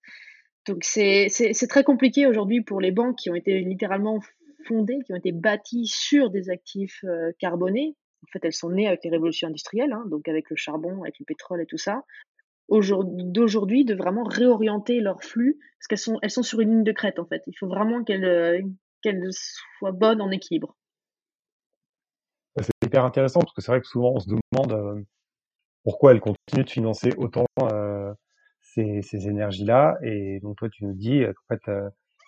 Donc 0.67 0.83
c'est 0.83 1.27
très 1.69 1.83
compliqué 1.83 2.25
aujourd'hui 2.25 2.61
pour 2.61 2.79
les 2.79 2.91
banques 2.91 3.17
qui 3.17 3.29
ont 3.29 3.35
été 3.35 3.59
littéralement 3.59 4.19
fondées, 4.65 4.99
qui 5.05 5.11
ont 5.11 5.17
été 5.17 5.33
bâties 5.33 5.87
sur 5.87 6.29
des 6.29 6.49
actifs 6.49 7.03
carbonés. 7.37 7.97
En 8.23 8.31
fait, 8.31 8.45
elles 8.45 8.53
sont 8.53 8.69
nées 8.69 8.87
avec 8.87 9.03
les 9.03 9.09
révolutions 9.09 9.49
industrielles, 9.49 9.91
hein, 9.91 10.05
donc 10.09 10.29
avec 10.29 10.49
le 10.49 10.55
charbon, 10.55 11.03
avec 11.03 11.19
le 11.19 11.25
pétrole 11.25 11.61
et 11.61 11.65
tout 11.65 11.77
ça. 11.77 12.03
d'aujourd'hui 12.69 13.83
de 13.83 13.93
vraiment 13.93 14.23
réorienter 14.23 15.01
leur 15.01 15.21
flux 15.21 15.59
parce 15.77 15.87
qu'elles 15.89 15.97
sont, 15.97 16.17
elles 16.21 16.31
sont 16.31 16.43
sur 16.43 16.61
une 16.61 16.69
ligne 16.69 16.83
de 16.85 16.93
crête 16.93 17.19
en 17.19 17.25
fait. 17.25 17.43
Il 17.47 17.57
faut 17.57 17.67
vraiment 17.67 18.05
qu'elles 18.05 18.63
qu'elles 19.01 19.27
soient 19.31 19.91
bonnes 19.91 20.21
en 20.21 20.31
équilibre. 20.31 20.77
Hyper 22.93 23.05
intéressant 23.05 23.39
parce 23.39 23.53
que 23.53 23.61
c'est 23.61 23.71
vrai 23.71 23.81
que 23.81 23.87
souvent 23.87 24.13
on 24.15 24.19
se 24.19 24.27
demande 24.29 25.03
pourquoi 25.83 26.11
elles 26.11 26.19
continuent 26.19 26.63
de 26.63 26.69
financer 26.69 27.11
autant 27.17 27.45
ces, 28.61 29.01
ces 29.01 29.27
énergies-là. 29.27 29.97
Et 30.03 30.39
donc 30.41 30.57
toi, 30.57 30.69
tu 30.69 30.85
nous 30.85 30.93
dis 30.93 31.23
qu'en 31.23 31.55
fait, 31.55 31.71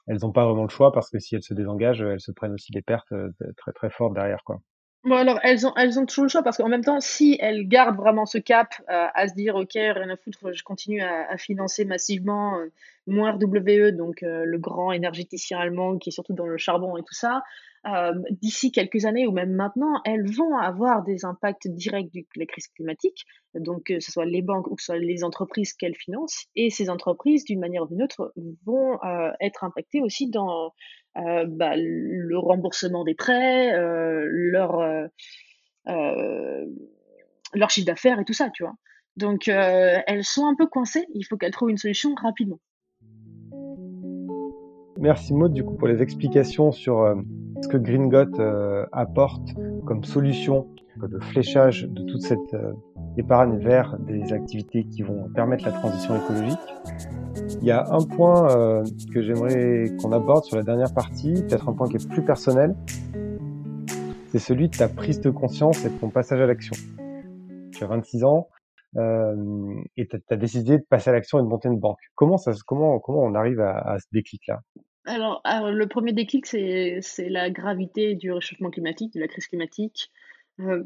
elles 0.08 0.18
n'ont 0.24 0.32
pas 0.32 0.46
vraiment 0.46 0.64
le 0.64 0.70
choix 0.70 0.92
parce 0.92 1.12
que 1.12 1.20
si 1.20 1.36
elles 1.36 1.44
se 1.44 1.54
désengagent, 1.54 2.02
elles 2.02 2.20
se 2.20 2.32
prennent 2.32 2.54
aussi 2.54 2.72
des 2.72 2.82
pertes 2.82 3.14
très 3.58 3.74
très 3.74 3.92
fortes 3.92 4.16
derrière, 4.16 4.44
quoi. 4.44 4.60
Bon 5.06 5.18
alors 5.18 5.40
elles 5.44 5.68
ont 5.68 5.74
elles 5.76 6.00
ont 6.00 6.08
toujours 6.08 6.24
le 6.24 6.30
choix 6.30 6.42
parce 6.42 6.58
qu'en 6.58 6.68
même 6.68 6.84
temps 6.84 7.00
si 7.00 7.38
elles 7.40 7.68
gardent 7.68 7.96
vraiment 7.96 8.26
ce 8.26 8.40
cap 8.40 8.74
euh, 8.90 9.06
à 9.14 9.28
se 9.28 9.36
dire 9.36 9.54
ok 9.56 9.74
rien 9.76 10.10
à 10.10 10.18
foutre 10.18 10.52
je 10.52 10.64
continue 10.64 11.00
à, 11.04 11.38
financer 11.38 11.86
massivement 11.86 12.58
euh, 12.58 12.72
mon 13.06 13.32
RWE 13.32 13.92
donc 13.92 14.24
euh, 14.24 14.46
le 14.46 14.58
grand 14.58 14.92
énergéticien 14.92 15.60
allemand 15.60 16.00
qui 16.00 16.10
est 16.10 16.12
surtout 16.12 16.34
dans 16.34 16.48
le 16.48 16.58
charbon 16.58 16.98
et 16.98 17.04
tout 17.04 17.14
ça 17.14 17.44
euh, 17.88 18.14
d'ici 18.32 18.72
quelques 18.72 19.06
années 19.06 19.28
ou 19.28 19.32
même 19.32 19.54
maintenant 19.54 20.02
elles 20.06 20.30
vont 20.32 20.58
avoir 20.58 21.04
des 21.04 21.26
impacts 21.26 21.68
directs 21.68 22.12
de 22.12 22.24
la 22.36 22.46
crise 22.46 22.68
climatique 22.70 23.26
donc 23.54 23.84
que 23.84 24.00
ce 24.00 24.12
soit 24.12 24.26
les 24.26 24.42
banques 24.42 24.68
ou 24.68 24.76
que 24.76 24.82
ce 24.82 24.88
soit 24.88 24.98
les 24.98 25.24
entreprises 25.24 25.74
qu'elles 25.74 25.96
financent 25.96 26.46
et 26.56 26.70
ces 26.70 26.90
entreprises 26.90 27.46
d'une 27.46 27.60
manière 27.60 27.84
ou 27.84 27.88
d'une 27.88 28.02
autre 28.02 28.34
vont 28.66 28.98
être 29.40 29.64
impactées 29.64 30.02
aussi 30.02 30.30
dans 30.30 30.72
euh, 31.18 31.46
bah, 31.48 31.76
le 31.78 32.38
remboursement 32.38 33.06
des 33.06 33.16
prêts, 33.16 33.74
euh, 33.74 34.26
leur, 34.30 34.82
euh, 35.88 36.66
leur 37.54 37.70
chiffre 37.70 37.88
d'affaires 37.88 38.20
et 38.20 38.26
tout 38.26 38.34
ça, 38.34 38.50
tu 38.54 38.64
vois. 38.64 38.76
Donc 39.16 39.48
elles 39.48 40.26
sont 40.26 40.46
un 40.46 40.56
peu 40.56 40.68
coincées, 40.68 41.06
il 41.14 41.24
faut 41.24 41.38
qu'elles 41.38 41.54
trouvent 41.54 41.70
une 41.70 41.78
solution 41.78 42.14
rapidement. 42.16 42.60
Merci 45.06 45.36
Maud 45.36 45.54
du 45.54 45.64
coup 45.64 45.76
pour 45.76 45.88
les 45.88 46.02
explications 46.02 46.72
sur 46.72 47.16
ce 47.62 47.68
que 47.68 47.78
Green 47.78 48.12
apporte 48.92 49.54
comme 49.86 50.04
solution 50.04 50.66
de 50.98 51.20
fléchage 51.20 51.84
de 51.84 52.02
toute 52.06 52.24
cette 52.24 52.56
épargne 53.16 53.60
vers 53.60 54.00
des 54.00 54.34
activités 54.34 54.84
qui 54.86 55.04
vont 55.04 55.30
permettre 55.36 55.64
la 55.64 55.74
transition 55.74 56.16
écologique. 56.16 56.58
Il 57.62 57.68
y 57.68 57.70
a 57.70 57.86
un 57.94 58.04
point 58.04 58.50
euh, 58.50 58.84
que 59.14 59.22
j'aimerais 59.22 59.92
qu'on 60.02 60.12
aborde 60.12 60.44
sur 60.44 60.58
la 60.58 60.64
dernière 60.64 60.92
partie, 60.92 61.34
peut-être 61.34 61.70
un 61.70 61.74
point 61.74 61.88
qui 61.88 61.98
est 61.98 62.10
plus 62.10 62.24
personnel, 62.24 62.76
c'est 64.32 64.40
celui 64.40 64.70
de 64.70 64.76
ta 64.76 64.88
prise 64.88 65.22
de 65.22 65.30
conscience 65.30 65.86
et 65.86 65.90
de 65.90 65.98
ton 66.00 66.10
passage 66.10 66.42
à 66.42 66.48
l'action. 66.48 66.76
Tu 67.74 67.84
as 67.84 67.88
26 67.88 68.24
ans 68.24 68.48
euh, 68.98 69.36
et 69.98 70.08
tu 70.08 70.20
as, 70.32 70.36
décidé 70.36 70.80
de 70.80 70.84
passer 70.90 71.12
à 71.12 71.14
l'action 71.14 71.38
et 71.38 71.44
de 71.44 71.48
monter 71.48 71.70
une 71.70 71.80
banque. 71.80 72.00
Comment, 72.16 72.38
ça, 72.38 72.54
comment, 72.66 73.00
on 73.06 73.36
arrive 73.36 73.62
à 73.62 73.98
ce 74.00 74.08
déclic-là? 74.12 74.62
Alors, 75.06 75.42
alors, 75.44 75.72
le 75.72 75.88
premier 75.88 76.14
déclic, 76.14 76.46
c'est 76.46 77.02
la 77.30 77.50
gravité 77.50 78.16
du 78.16 78.32
réchauffement 78.32 78.70
climatique, 78.70 79.14
de 79.14 79.20
la 79.20 79.28
crise 79.28 79.48
climatique. 79.48 80.12
Euh, 80.60 80.84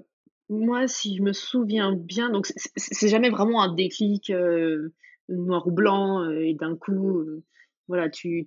moi, 0.49 0.87
si 0.87 1.15
je 1.15 1.21
me 1.21 1.31
souviens 1.31 1.93
bien, 1.93 2.29
donc 2.29 2.47
c'est 2.75 3.07
jamais 3.07 3.29
vraiment 3.29 3.61
un 3.61 3.73
déclic 3.73 4.31
euh, 4.31 4.93
noir 5.29 5.67
ou 5.67 5.71
blanc 5.71 6.23
euh, 6.23 6.41
et 6.41 6.53
d'un 6.53 6.75
coup, 6.75 7.19
euh, 7.19 7.43
voilà, 7.87 8.09
tu, 8.09 8.45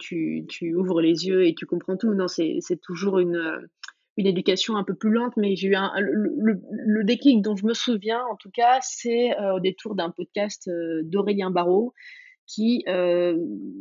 ouvres 0.77 1.01
les 1.01 1.27
yeux 1.27 1.47
et 1.47 1.55
tu 1.55 1.67
comprends 1.67 1.97
tout. 1.97 2.13
Non, 2.15 2.29
c'est 2.29 2.81
toujours 2.83 3.19
une, 3.19 3.37
euh, 3.37 3.61
une 4.17 4.27
éducation 4.27 4.77
un 4.77 4.85
peu 4.85 4.95
plus 4.95 5.11
lente, 5.11 5.37
mais 5.37 5.57
j'ai 5.57 5.69
eu 5.69 5.77
le, 5.97 7.05
déclic 7.05 7.43
dont 7.43 7.57
je 7.57 7.67
me 7.67 7.75
souviens, 7.75 8.23
en 8.31 8.37
tout 8.37 8.51
cas, 8.51 8.79
c'est 8.83 9.31
au 9.55 9.61
détour 9.61 9.95
d'un 9.95 10.11
podcast 10.11 10.71
d'Aurélien 11.05 11.51
Barraud 11.51 11.93
qui 12.53 12.85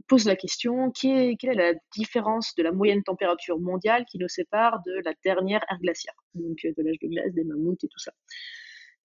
pose 0.08 0.26
la 0.26 0.36
question 0.36 0.92
quelle 0.92 1.36
est 1.42 1.54
la 1.54 1.74
différence 1.96 2.56
de 2.56 2.64
la 2.64 2.72
moyenne 2.72 3.04
température 3.04 3.60
mondiale 3.60 4.06
qui 4.06 4.18
nous 4.18 4.28
sépare 4.28 4.82
de 4.86 5.02
la 5.04 5.14
dernière 5.24 5.62
ère 5.70 5.80
glaciaire, 5.80 6.16
donc 6.36 6.58
de 6.64 6.84
l'âge 6.84 7.00
de 7.02 7.08
glace, 7.08 7.34
des 7.34 7.44
mammouths 7.44 7.84
et 7.84 7.88
tout 7.88 8.00
ça. 8.00 8.12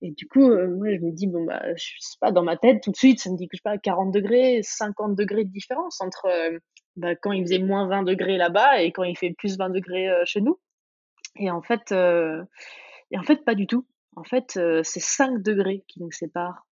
Et 0.02 0.10
du 0.10 0.28
coup, 0.28 0.50
euh, 0.50 0.68
moi, 0.68 0.88
je 0.94 1.00
me 1.00 1.10
dis, 1.10 1.26
bon, 1.26 1.44
bah, 1.44 1.62
je 1.74 1.84
sais 2.00 2.18
pas, 2.20 2.30
dans 2.30 2.42
ma 2.42 2.56
tête, 2.56 2.82
tout 2.82 2.90
de 2.90 2.96
suite, 2.96 3.20
ça 3.20 3.30
me 3.30 3.36
dit 3.36 3.48
que 3.48 3.56
je 3.56 3.62
sais 3.62 3.70
pas, 3.70 3.78
40 3.78 4.12
degrés, 4.12 4.60
50 4.62 5.14
degrés 5.14 5.44
de 5.44 5.50
différence 5.50 6.00
entre 6.00 6.26
euh, 6.26 6.58
bah, 6.96 7.14
quand 7.16 7.32
il 7.32 7.42
faisait 7.44 7.58
moins 7.58 7.88
20 7.88 8.02
degrés 8.02 8.36
là-bas 8.36 8.82
et 8.82 8.92
quand 8.92 9.04
il 9.04 9.16
fait 9.16 9.32
plus 9.32 9.56
20 9.56 9.70
degrés 9.70 10.08
euh, 10.08 10.22
chez 10.26 10.40
nous. 10.40 10.60
Et 11.38 11.50
en 11.50 11.62
fait, 11.62 11.92
et 11.92 13.18
en 13.18 13.22
fait, 13.22 13.44
pas 13.44 13.54
du 13.54 13.66
tout. 13.66 13.86
En 14.14 14.24
fait, 14.24 14.58
c'est 14.82 15.00
5 15.00 15.42
degrés 15.42 15.84
qui 15.86 16.00
nous 16.00 16.10
séparent, 16.10 16.66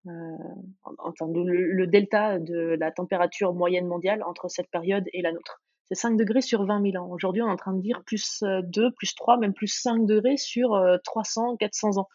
en, 1.05 1.27
le, 1.27 1.73
le, 1.73 1.87
delta 1.87 2.39
de 2.39 2.77
la 2.79 2.91
température 2.91 3.55
moyenne 3.55 3.87
mondiale 3.87 4.23
entre 4.25 4.49
cette 4.49 4.71
période 4.71 5.05
et 5.13 5.23
la 5.23 5.33
nôtre. 5.33 5.63
C'est 5.87 5.95
5 5.95 6.17
degrés 6.17 6.41
sur 6.41 6.65
20 6.65 6.93
000 6.93 7.05
ans. 7.05 7.11
Aujourd'hui, 7.11 7.43
on 7.43 7.49
est 7.49 7.53
en 7.53 7.57
train 7.57 7.75
de 7.75 7.83
dire 7.83 8.03
plus 8.07 8.43
2, 8.43 8.91
plus 8.93 9.15
3, 9.15 9.37
même 9.37 9.53
plus 9.53 9.69
5 9.69 10.07
degrés 10.07 10.39
sur 10.39 10.83
300, 11.05 11.57
400 11.57 11.99
ans. 11.99 12.09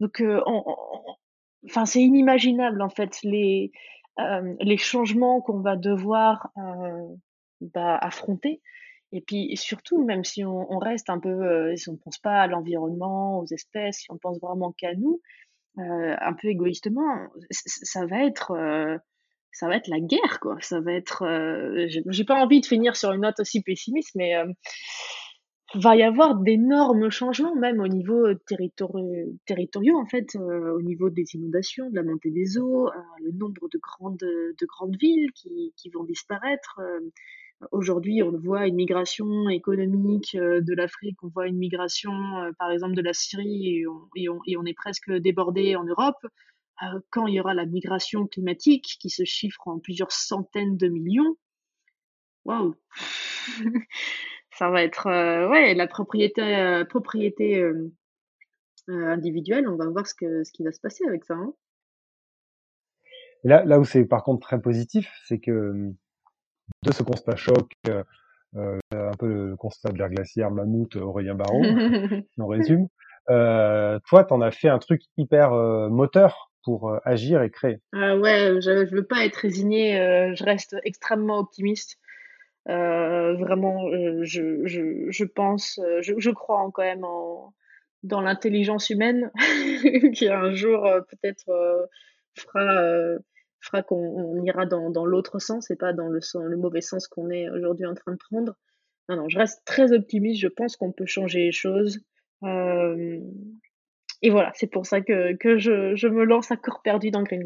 Donc, 0.00 0.20
euh, 0.20 0.40
enfin, 1.66 1.84
c'est 1.86 2.00
inimaginable 2.00 2.82
en 2.82 2.90
fait 2.90 3.18
les 3.22 3.72
euh, 4.20 4.54
les 4.60 4.76
changements 4.76 5.40
qu'on 5.40 5.60
va 5.60 5.76
devoir 5.76 6.50
euh, 6.56 7.06
bah, 7.60 7.96
affronter. 7.96 8.60
Et 9.12 9.20
puis 9.22 9.56
surtout, 9.56 10.04
même 10.04 10.24
si 10.24 10.44
on, 10.44 10.70
on 10.72 10.78
reste 10.78 11.08
un 11.08 11.18
peu, 11.18 11.74
si 11.76 11.88
on 11.88 11.92
ne 11.92 11.98
pense 11.98 12.18
pas 12.18 12.42
à 12.42 12.46
l'environnement, 12.46 13.38
aux 13.40 13.46
espèces, 13.46 13.98
si 14.00 14.10
on 14.10 14.18
pense 14.18 14.38
vraiment 14.40 14.72
qu'à 14.72 14.94
nous, 14.94 15.20
un 15.76 16.32
peu 16.40 16.48
égoïstement, 16.48 17.28
ça 17.50 18.06
va 18.06 18.24
être 18.24 18.52
ça 19.52 19.66
va 19.66 19.76
être 19.76 19.88
la 19.88 20.00
guerre 20.00 20.40
quoi 20.40 20.56
ça 20.60 20.80
va 20.80 20.92
être 20.92 21.24
j'ai 21.86 22.24
pas 22.24 22.42
envie 22.42 22.60
de 22.60 22.66
finir 22.66 22.96
sur 22.96 23.12
une 23.12 23.22
note 23.22 23.40
aussi 23.40 23.62
pessimiste 23.62 24.14
mais 24.14 24.34
va 25.74 25.96
y 25.96 26.02
avoir 26.02 26.36
d'énormes 26.36 27.10
changements, 27.10 27.54
même 27.54 27.80
au 27.80 27.88
niveau 27.88 28.32
territoriaux, 29.46 29.98
en 29.98 30.06
fait, 30.06 30.34
au 30.36 30.80
niveau 30.80 31.10
des 31.10 31.24
inondations, 31.34 31.90
de 31.90 31.96
la 31.96 32.02
montée 32.02 32.30
des 32.30 32.58
eaux, 32.58 32.90
le 33.22 33.32
nombre 33.32 33.68
de 33.70 33.78
grandes, 33.78 34.16
de 34.18 34.66
grandes 34.66 34.96
villes 34.96 35.30
qui, 35.34 35.72
qui 35.76 35.90
vont 35.90 36.04
disparaître. 36.04 36.80
Aujourd'hui, 37.72 38.22
on 38.22 38.38
voit 38.38 38.66
une 38.66 38.76
migration 38.76 39.48
économique 39.48 40.36
de 40.36 40.74
l'Afrique, 40.74 41.22
on 41.22 41.28
voit 41.28 41.48
une 41.48 41.58
migration, 41.58 42.12
par 42.58 42.70
exemple, 42.70 42.94
de 42.94 43.02
la 43.02 43.12
Syrie, 43.12 43.84
et 44.16 44.28
on, 44.28 44.64
est 44.64 44.74
presque 44.74 45.10
débordé 45.10 45.74
en 45.74 45.84
Europe. 45.84 46.24
quand 47.10 47.26
il 47.26 47.34
y 47.34 47.40
aura 47.40 47.54
la 47.54 47.66
migration 47.66 48.26
climatique, 48.28 48.96
qui 49.00 49.10
se 49.10 49.24
chiffre 49.24 49.66
en 49.66 49.80
plusieurs 49.80 50.12
centaines 50.12 50.76
de 50.76 50.86
millions, 50.86 51.36
waouh 52.44 52.74
ça 54.58 54.70
va 54.70 54.82
être 54.82 55.06
euh, 55.06 55.48
ouais 55.48 55.74
la 55.74 55.86
propriété 55.86 56.42
euh, 56.42 56.84
euh, 58.88 59.06
individuelle. 59.06 59.68
On 59.68 59.76
va 59.76 59.88
voir 59.88 60.06
ce 60.06 60.14
qui 60.14 60.62
va 60.64 60.72
se 60.72 60.80
passer 60.80 61.04
avec 61.06 61.24
ça. 61.24 61.34
Hein. 61.34 61.54
Là, 63.44 63.64
là 63.64 63.78
où 63.78 63.84
c'est 63.84 64.04
par 64.04 64.24
contre 64.24 64.46
très 64.46 64.60
positif, 64.60 65.12
c'est 65.26 65.38
que 65.38 65.92
de 66.84 66.92
ce 66.92 67.02
constat 67.02 67.36
choc, 67.36 67.70
un 67.86 69.12
peu 69.18 69.26
le 69.26 69.56
constat 69.56 69.90
de 69.90 69.98
l'ère 69.98 70.10
glaciaire, 70.10 70.50
mammouth, 70.50 70.96
Aurélien 70.96 71.34
Barraud, 71.34 71.62
si 72.32 72.40
on 72.40 72.46
résume, 72.46 72.88
euh, 73.30 73.98
toi, 74.08 74.24
t'en 74.24 74.40
as 74.40 74.50
fait 74.50 74.68
un 74.68 74.78
truc 74.78 75.02
hyper 75.16 75.50
moteur 75.90 76.50
pour 76.64 76.98
agir 77.04 77.42
et 77.42 77.50
créer. 77.50 77.80
Ah 77.92 78.16
ouais, 78.16 78.60
je, 78.60 78.86
je 78.86 78.94
veux 78.94 79.04
pas 79.04 79.24
être 79.24 79.36
résigné, 79.36 79.94
je 80.34 80.44
reste 80.44 80.76
extrêmement 80.84 81.38
optimiste. 81.38 81.98
Euh, 82.68 83.34
vraiment, 83.36 83.88
euh, 83.88 84.24
je, 84.24 84.66
je, 84.66 85.10
je 85.10 85.24
pense, 85.24 85.78
euh, 85.78 86.02
je, 86.02 86.12
je 86.18 86.30
crois 86.30 86.68
quand 86.74 86.82
même 86.82 87.04
en, 87.04 87.54
dans 88.02 88.20
l'intelligence 88.20 88.90
humaine 88.90 89.30
qui 90.14 90.28
un 90.28 90.52
jour 90.52 90.86
peut-être 91.08 91.88
fera, 92.34 93.18
fera 93.60 93.82
qu'on 93.82 94.42
ira 94.44 94.66
dans, 94.66 94.90
dans 94.90 95.04
l'autre 95.04 95.38
sens 95.38 95.70
et 95.70 95.76
pas 95.76 95.92
dans 95.92 96.08
le, 96.08 96.20
le 96.48 96.56
mauvais 96.56 96.80
sens 96.80 97.08
qu'on 97.08 97.30
est 97.30 97.48
aujourd'hui 97.50 97.86
en 97.86 97.94
train 97.94 98.12
de 98.12 98.18
prendre. 98.18 98.54
Non, 99.08 99.16
non, 99.16 99.28
je 99.28 99.38
reste 99.38 99.64
très 99.64 99.92
optimiste. 99.92 100.40
Je 100.40 100.48
pense 100.48 100.76
qu'on 100.76 100.92
peut 100.92 101.06
changer 101.06 101.46
les 101.46 101.52
choses. 101.52 102.00
Euh, 102.44 103.20
et 104.22 104.30
voilà, 104.30 104.52
c'est 104.54 104.66
pour 104.66 104.86
ça 104.86 105.00
que, 105.00 105.34
que 105.36 105.58
je, 105.58 105.94
je 105.94 106.08
me 106.08 106.24
lance 106.24 106.50
à 106.50 106.56
corps 106.56 106.82
perdu 106.82 107.10
dans 107.10 107.22
Green. 107.22 107.44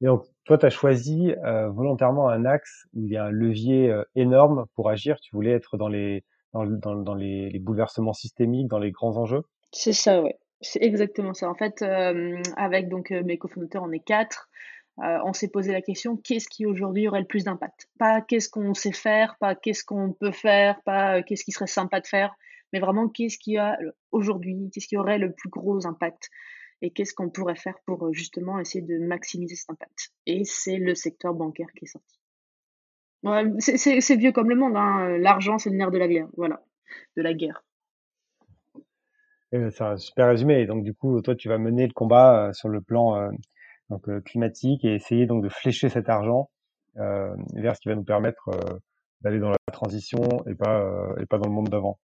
Et 0.00 0.06
donc, 0.06 0.24
toi, 0.44 0.58
tu 0.58 0.66
as 0.66 0.70
choisi 0.70 1.32
euh, 1.44 1.68
volontairement 1.70 2.28
un 2.28 2.44
axe 2.44 2.86
où 2.94 3.06
il 3.06 3.12
y 3.12 3.16
a 3.16 3.24
un 3.24 3.30
levier 3.30 3.90
euh, 3.90 4.02
énorme 4.14 4.66
pour 4.74 4.90
agir. 4.90 5.20
Tu 5.20 5.34
voulais 5.34 5.52
être 5.52 5.76
dans 5.76 5.88
les, 5.88 6.24
dans, 6.52 6.64
dans, 6.64 6.96
dans 6.96 7.14
les, 7.14 7.50
les, 7.50 7.58
bouleversements 7.58 8.12
systémiques, 8.12 8.68
dans 8.68 8.78
les 8.78 8.90
grands 8.90 9.16
enjeux? 9.16 9.42
C'est 9.70 9.92
ça, 9.92 10.20
ouais. 10.22 10.36
C'est 10.62 10.82
exactement 10.82 11.34
ça. 11.34 11.50
En 11.50 11.54
fait, 11.54 11.82
euh, 11.82 12.40
avec 12.56 12.88
donc 12.88 13.10
mes 13.10 13.36
cofondateurs, 13.36 13.82
on 13.82 13.92
est 13.92 14.04
quatre. 14.04 14.48
on 14.98 15.32
s'est 15.32 15.48
posé 15.48 15.72
la 15.72 15.82
question 15.82 16.16
qu'est-ce 16.16 16.48
qui 16.48 16.66
aujourd'hui 16.66 17.08
aurait 17.08 17.20
le 17.20 17.26
plus 17.26 17.44
d'impact? 17.44 17.88
Pas 17.98 18.20
qu'est-ce 18.20 18.48
qu'on 18.48 18.74
sait 18.74 18.92
faire, 18.92 19.36
pas 19.40 19.54
qu'est-ce 19.54 19.84
qu'on 19.84 20.12
peut 20.12 20.32
faire, 20.32 20.80
pas 20.84 21.22
qu'est-ce 21.22 21.44
qui 21.44 21.52
serait 21.52 21.66
sympa 21.66 22.00
de 22.00 22.06
faire, 22.06 22.34
mais 22.72 22.80
vraiment 22.80 23.08
qu'est-ce 23.08 23.38
qui 23.38 23.58
a 23.58 23.78
aujourd'hui, 24.10 24.70
qu'est-ce 24.72 24.88
qui 24.88 24.96
aurait 24.96 25.18
le 25.18 25.32
plus 25.32 25.50
gros 25.50 25.86
impact? 25.86 26.30
Et 26.80 26.90
qu'est-ce 26.90 27.14
qu'on 27.14 27.30
pourrait 27.30 27.54
faire 27.56 27.78
pour 27.86 28.06
euh, 28.06 28.12
justement 28.12 28.58
essayer 28.58 28.82
de 28.82 28.98
maximiser 28.98 29.54
cet 29.54 29.70
impact? 29.70 30.12
Et 30.26 30.44
c'est 30.44 30.78
le 30.78 30.94
secteur 30.94 31.32
bancaire 31.32 31.68
qui 31.76 31.84
est 31.84 31.88
sorti. 31.88 32.18
c'est 33.60 34.16
vieux 34.16 34.32
comme 34.32 34.50
le 34.50 34.56
monde, 34.56 34.76
hein. 34.76 35.16
l'argent 35.18 35.58
c'est 35.58 35.70
le 35.70 35.76
nerf 35.76 35.92
de 35.92 35.98
la 35.98 36.08
guerre, 36.08 36.28
voilà, 36.36 36.64
de 37.16 37.22
la 37.22 37.34
guerre. 37.34 37.62
C'est 39.52 39.82
un 39.82 39.96
super 39.96 40.28
résumé. 40.28 40.66
Donc 40.66 40.82
du 40.82 40.94
coup, 40.94 41.20
toi, 41.20 41.36
tu 41.36 41.48
vas 41.48 41.58
mener 41.58 41.86
le 41.86 41.92
combat 41.92 42.48
euh, 42.48 42.52
sur 42.52 42.68
le 42.68 42.80
plan 42.80 43.16
euh, 43.16 43.30
donc, 43.90 44.08
climatique 44.24 44.84
et 44.84 44.94
essayer 44.94 45.26
donc 45.26 45.44
de 45.44 45.48
flécher 45.48 45.88
cet 45.88 46.08
argent 46.08 46.50
vers 46.94 47.74
ce 47.74 47.80
qui 47.80 47.88
va 47.88 47.94
nous 47.94 48.04
permettre 48.04 48.50
d'aller 49.22 49.38
dans 49.38 49.48
la 49.48 49.56
transition 49.72 50.20
et 50.46 50.54
pas 50.54 50.86
et 51.18 51.24
pas 51.24 51.38
dans 51.38 51.48
le 51.48 51.54
monde 51.54 51.70
d'avant. 51.70 51.98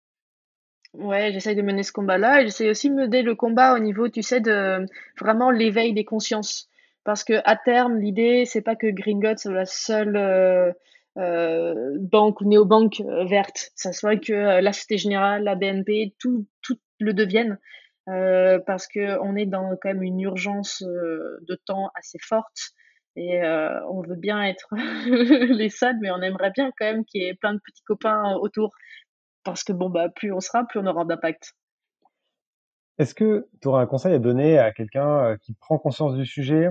Ouais, 0.94 1.32
j'essaye 1.34 1.56
de 1.56 1.62
mener 1.62 1.84
ce 1.84 1.92
combat-là 1.92 2.42
et 2.42 2.46
j'essaye 2.46 2.70
aussi 2.70 2.90
de 2.90 2.96
mener 2.96 3.22
le 3.22 3.36
combat 3.36 3.76
au 3.76 3.80
niveau, 3.80 4.08
tu 4.10 4.24
sais, 4.24 4.40
de 4.40 4.86
vraiment 5.20 5.52
l'éveil 5.52 5.94
des 5.94 6.06
consciences. 6.06 6.70
Parce 7.04 7.24
que 7.24 7.42
à 7.46 7.56
terme, 7.56 8.00
l'idée, 8.00 8.46
c'est 8.46 8.62
pas 8.62 8.76
que 8.76 8.88
Gringotts 8.88 9.40
soit 9.40 9.54
la 9.54 9.66
seule 9.66 10.18
euh, 10.18 10.72
euh, 11.18 11.98
banque 12.00 12.42
ou 12.42 12.46
néobanque 12.46 13.02
euh, 13.02 13.26
verte. 13.26 13.72
Ça 13.76 13.94
soit 13.94 14.18
que 14.18 14.34
la 14.34 14.74
Société 14.74 14.98
Générale, 14.98 15.44
la 15.44 15.56
BNP, 15.56 16.16
tout, 16.20 16.46
tout 16.62 16.78
le 17.00 17.14
deviennent. 17.14 17.58
parce 18.06 18.88
que 18.88 19.20
on 19.20 19.36
est 19.36 19.46
dans 19.46 19.76
quand 19.82 19.90
même 19.90 20.04
une 20.04 20.20
urgence 20.22 20.82
de 20.82 21.56
temps 21.66 21.92
assez 21.96 22.20
forte 22.22 22.74
et 23.16 23.42
on 23.90 24.02
veut 24.02 24.16
bien 24.16 24.44
être 24.44 24.68
les 25.54 25.70
seuls, 25.70 25.98
mais 26.02 26.12
on 26.12 26.22
aimerait 26.22 26.52
bien 26.52 26.72
quand 26.78 26.86
même 26.86 27.06
qu'il 27.06 27.22
y 27.22 27.26
ait 27.26 27.36
plein 27.36 27.54
de 27.54 27.60
petits 27.64 27.84
copains 27.84 28.36
autour 28.36 28.72
parce 29.48 29.64
que 29.64 29.72
bon, 29.72 29.90
bah, 29.90 30.10
plus 30.10 30.34
on 30.34 30.42
sera, 30.42 30.66
plus 30.66 30.80
on 30.80 30.86
aura 30.86 31.06
d'impact. 31.06 31.54
Est-ce 32.98 33.16
que 33.16 33.48
tu 33.62 33.68
auras 33.70 33.82
un 33.82 33.86
conseil 33.86 34.14
à 34.14 34.20
donner 34.20 34.58
à 34.58 34.74
quelqu'un 34.74 35.20
euh, 35.20 35.38
qui 35.38 35.54
prend 35.54 35.78
conscience 35.78 36.16
du 36.16 36.26
sujet 36.26 36.70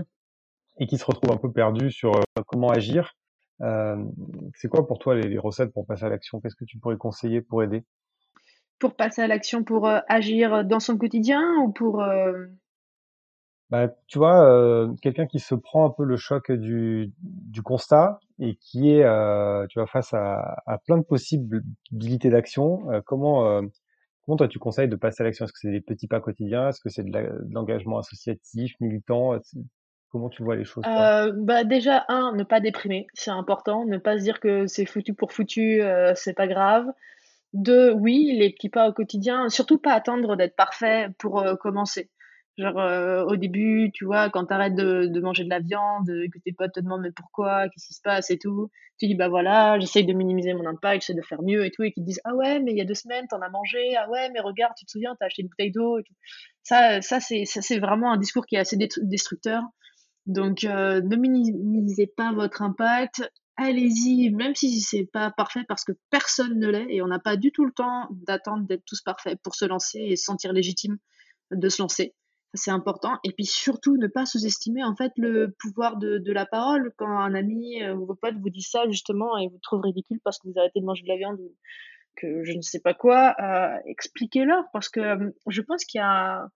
et 0.79 0.87
qui 0.87 0.99
se 0.99 1.05
retrouve 1.05 1.33
un 1.33 1.39
peu 1.39 1.51
perdu 1.51 1.91
sur 1.91 2.17
euh, 2.17 2.23
comment 2.47 2.69
agir? 2.69 3.15
Euh, 3.63 3.97
C'est 4.55 4.69
quoi 4.69 4.87
pour 4.87 4.99
toi 4.99 5.15
les, 5.15 5.39
recettes 5.39 5.73
pour 5.73 5.87
passer 5.87 6.05
à 6.05 6.11
l'action? 6.11 6.41
Qu'est-ce 6.41 6.57
que 6.57 6.67
tu 6.67 6.79
pourrais 6.79 6.99
conseiller 6.99 7.41
pour 7.41 7.63
aider? 7.63 7.85
Pour 8.79 8.95
passer 8.95 9.23
à 9.23 9.27
l'action, 9.27 9.65
pour 9.65 9.89
agir 10.09 10.65
dans 10.65 10.81
son 10.81 10.99
quotidien 10.99 11.43
ou 11.63 11.73
pour 11.73 12.03
bah, 13.71 13.89
tu 14.07 14.19
vois, 14.19 14.49
euh, 14.49 14.95
quelqu'un 15.03 15.27
qui 15.27 15.41
se 15.41 15.55
prend 15.55 15.87
un 15.87 15.91
peu 15.91 16.05
le 16.05 16.17
choc 16.17 16.53
du, 16.53 17.13
du 17.21 17.63
constat 17.63 18.21
et 18.39 18.55
qui 18.57 18.93
est, 18.93 19.03
euh, 19.05 19.67
tu 19.69 19.81
vois, 19.81 19.89
face 19.89 20.15
à, 20.15 20.63
à 20.67 20.79
plein 20.79 20.99
de 20.99 21.03
possibilités 21.03 22.31
d'action, 22.31 22.89
euh, 22.93 23.01
comment, 23.05 23.49
euh, 23.49 23.63
comment 24.23 24.37
toi 24.37 24.47
tu 24.47 24.61
conseilles 24.61 24.89
de 24.89 24.95
passer 24.95 25.23
à 25.23 25.27
l'action? 25.27 25.47
Est-ce 25.47 25.53
que 25.53 25.59
c'est 25.59 25.73
des 25.73 25.81
petits 25.81 26.07
pas 26.07 26.21
quotidiens? 26.21 26.69
Est-ce 26.69 26.81
que 26.81 26.91
c'est 26.91 27.03
de 27.03 27.11
l'engagement 27.51 27.99
associatif, 27.99 28.75
militant? 28.79 29.37
Comment 30.11 30.29
tu 30.29 30.45
vois 30.45 30.55
les 30.55 30.65
choses 30.65 30.85
euh, 30.87 31.33
bah 31.37 31.65
déjà 31.65 32.05
un, 32.09 32.33
ne 32.37 32.45
pas 32.45 32.61
déprimer, 32.61 33.09
c'est 33.15 33.33
important, 33.33 33.85
ne 33.85 33.99
pas 33.99 34.17
se 34.17 34.23
dire 34.23 34.39
que 34.39 34.69
c'est 34.69 34.87
foutu 34.87 35.13
pour 35.13 35.33
foutu, 35.33 35.83
c'est 36.15 36.35
pas 36.35 36.47
grave. 36.47 36.87
Deux, 37.53 37.93
oui, 37.93 38.37
les 38.39 38.51
petits 38.51 38.69
pas 38.69 38.89
au 38.89 38.93
quotidien, 38.93 39.49
surtout 39.49 39.79
pas 39.79 39.93
attendre 39.93 40.37
d'être 40.37 40.57
parfait 40.57 41.09
pour 41.19 41.45
commencer. 41.61 42.11
Genre, 42.59 42.79
euh, 42.81 43.23
au 43.25 43.37
début, 43.37 43.91
tu 43.93 44.07
vois, 44.07 44.31
quand 44.31 44.47
t'arrêtes 44.47 44.75
de, 44.75 45.07
de 45.07 45.21
manger 45.21 45.45
de 45.45 45.51
la 45.51 45.61
viande, 45.61 46.07
que 46.07 46.39
tes 46.39 46.53
potes 46.53 46.73
te 46.73 46.81
demandent 46.81 47.03
mais 47.03 47.13
pourquoi, 47.13 47.69
qu'est-ce 47.69 47.87
qui 47.89 47.95
se 47.95 48.01
passe 48.03 48.31
et 48.31 48.39
tout, 48.39 48.71
tu 48.99 49.07
dis 49.07 49.15
bah 49.15 49.29
voilà, 49.29 49.79
j'essaye 49.79 50.07
de 50.07 50.13
minimiser 50.15 50.55
mon 50.55 50.65
impact, 50.67 51.03
j'essaie 51.03 51.15
de 51.15 51.23
faire 51.23 51.43
mieux 51.43 51.67
et 51.67 51.71
tout, 51.71 51.83
et 51.83 51.93
qu'ils 51.93 52.03
te 52.03 52.07
disent 52.07 52.21
ah 52.25 52.35
ouais, 52.35 52.59
mais 52.61 52.73
il 52.73 52.79
y 52.79 52.81
a 52.81 52.87
deux 52.87 52.95
semaines, 52.95 53.27
t'en 53.29 53.43
as 53.43 53.51
mangé, 53.51 53.95
ah 53.97 54.09
ouais, 54.09 54.31
mais 54.33 54.41
regarde, 54.41 54.73
tu 54.79 54.87
te 54.87 54.91
souviens, 54.91 55.15
t'as 55.21 55.27
acheté 55.27 55.43
une 55.43 55.49
bouteille 55.49 55.71
d'eau 55.71 55.99
et 55.99 56.03
tout. 56.03 56.15
Ça, 56.63 57.03
ça 57.03 57.21
c'est, 57.21 57.45
ça 57.45 57.61
c'est 57.61 57.79
vraiment 57.79 58.11
un 58.11 58.17
discours 58.17 58.47
qui 58.47 58.57
est 58.57 58.59
assez 58.59 58.79
destructeur. 59.03 59.63
Donc, 60.25 60.65
euh, 60.65 61.03
ne 61.03 61.17
minimisez 61.17 62.07
pas 62.17 62.33
votre 62.33 62.63
impact. 62.63 63.31
Allez-y, 63.57 64.31
même 64.31 64.55
si 64.55 64.81
c'est 64.81 65.09
pas 65.11 65.31
parfait, 65.31 65.65
parce 65.67 65.85
que 65.85 65.93
personne 66.11 66.59
ne 66.59 66.69
l'est, 66.69 66.87
et 66.91 67.01
on 67.01 67.07
n'a 67.07 67.19
pas 67.19 67.37
du 67.37 67.53
tout 67.53 67.65
le 67.65 67.73
temps 67.73 68.09
d'attendre 68.11 68.67
d'être 68.67 68.85
tous 68.85 69.01
parfaits 69.01 69.41
pour 69.43 69.55
se 69.55 69.65
lancer 69.65 69.99
et 69.99 70.17
se 70.17 70.25
sentir 70.25 70.53
légitime 70.53 70.99
de 71.51 71.69
se 71.69 71.81
lancer 71.81 72.15
c'est 72.57 72.71
important. 72.71 73.19
Et 73.25 73.33
puis 73.33 73.45
surtout, 73.45 73.97
ne 73.97 74.07
pas 74.07 74.27
sous-estimer 74.27 74.85
en 74.85 74.95
fait 74.97 75.13
le 75.17 75.55
pouvoir 75.59 75.97
de, 75.97 76.33
la 76.33 76.47
parole. 76.47 76.93
Quand 76.97 77.09
un 77.09 77.35
ami 77.35 77.87
ou 77.91 78.07
vos 78.07 78.15
potes 78.15 78.37
vous 78.37 78.51
dit 78.51 78.63
ça 78.63 78.85
justement 78.89 79.37
et 79.39 79.49
vous 79.49 79.59
trouvent 79.63 79.83
ridicule 79.83 80.21
parce 80.25 80.39
que 80.39 80.49
vous 80.49 80.59
arrêtez 80.59 80.81
de 80.81 80.85
manger 80.85 81.03
de 81.03 81.09
la 81.09 81.17
viande 81.17 81.41
ou 81.41 81.53
que 82.17 82.45
je 82.45 82.53
ne 82.53 82.63
sais 82.63 82.81
pas 82.81 82.95
quoi, 82.95 83.35
euh, 83.41 83.77
expliquez-leur 83.85 84.65
parce 84.73 84.89
que 84.89 85.01
euh, 85.01 85.31
je 85.49 85.61
pense 85.61 85.85
qu'il 85.85 85.99
y 85.99 86.03
a 86.03 86.49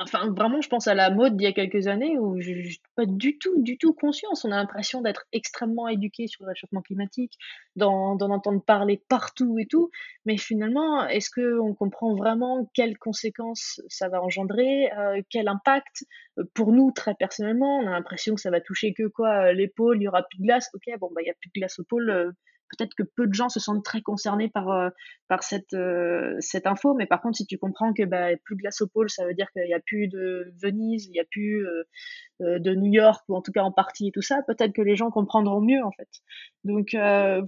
Enfin, 0.00 0.30
vraiment, 0.32 0.60
je 0.60 0.68
pense 0.68 0.88
à 0.88 0.94
la 0.94 1.08
mode 1.10 1.36
d'il 1.36 1.44
y 1.44 1.46
a 1.46 1.52
quelques 1.52 1.86
années 1.86 2.18
où 2.18 2.40
je 2.40 2.50
n'ai 2.50 2.70
pas 2.96 3.06
du 3.06 3.38
tout, 3.38 3.62
du 3.62 3.78
tout 3.78 3.94
conscience. 3.94 4.44
On 4.44 4.50
a 4.50 4.56
l'impression 4.56 5.00
d'être 5.02 5.24
extrêmement 5.32 5.88
éduqué 5.88 6.26
sur 6.26 6.44
le 6.44 6.48
réchauffement 6.48 6.82
climatique, 6.82 7.38
d'en 7.76 8.18
entendre 8.18 8.62
parler 8.62 9.00
partout 9.08 9.56
et 9.58 9.66
tout. 9.66 9.90
Mais 10.26 10.36
finalement, 10.36 11.06
est-ce 11.06 11.30
qu'on 11.30 11.74
comprend 11.74 12.14
vraiment 12.16 12.68
quelles 12.74 12.98
conséquences 12.98 13.80
ça 13.88 14.08
va 14.08 14.20
engendrer, 14.20 14.90
euh, 14.98 15.22
quel 15.30 15.48
impact 15.48 16.04
euh, 16.38 16.44
pour 16.54 16.72
nous 16.72 16.90
très 16.90 17.14
personnellement? 17.14 17.78
On 17.78 17.86
a 17.86 17.90
l'impression 17.90 18.34
que 18.34 18.40
ça 18.40 18.50
va 18.50 18.60
toucher 18.60 18.92
que 18.94 19.06
quoi? 19.06 19.52
L'épaule, 19.52 19.98
il 19.98 20.04
y 20.04 20.08
aura 20.08 20.24
plus 20.24 20.38
de 20.38 20.44
glace. 20.44 20.68
Ok, 20.74 20.92
bon, 20.98 21.08
bah, 21.14 21.22
il 21.22 21.28
y 21.28 21.30
a 21.30 21.34
plus 21.40 21.50
de 21.54 21.60
glace 21.60 21.78
au 21.78 21.84
pôle. 21.84 22.10
Euh, 22.10 22.32
peut-être 22.68 22.94
que 22.94 23.02
peu 23.02 23.26
de 23.26 23.34
gens 23.34 23.48
se 23.48 23.60
sentent 23.60 23.84
très 23.84 24.02
concernés 24.02 24.48
par, 24.48 24.68
euh, 24.70 24.90
par 25.28 25.42
cette, 25.42 25.74
euh, 25.74 26.36
cette 26.40 26.66
info, 26.66 26.94
mais 26.94 27.06
par 27.06 27.20
contre, 27.20 27.36
si 27.36 27.46
tu 27.46 27.58
comprends 27.58 27.92
que 27.92 28.04
bah, 28.04 28.28
plus 28.44 28.56
de 28.56 28.60
glace 28.60 28.80
au 28.80 28.86
pôle, 28.86 29.10
ça 29.10 29.26
veut 29.26 29.34
dire 29.34 29.50
qu'il 29.52 29.64
n'y 29.64 29.74
a 29.74 29.80
plus 29.80 30.08
de 30.08 30.52
Venise, 30.62 31.06
il 31.06 31.12
n'y 31.12 31.20
a 31.20 31.24
plus 31.30 31.66
euh, 31.66 31.84
de 32.40 32.74
New 32.74 32.92
York, 32.92 33.24
ou 33.28 33.36
en 33.36 33.42
tout 33.42 33.52
cas 33.52 33.62
en 33.62 33.72
partie 33.72 34.08
et 34.08 34.12
tout 34.12 34.22
ça, 34.22 34.42
peut-être 34.46 34.72
que 34.72 34.82
les 34.82 34.96
gens 34.96 35.10
comprendront 35.10 35.60
mieux 35.60 35.82
en 35.84 35.90
fait. 35.92 36.08
Donc 36.64 36.96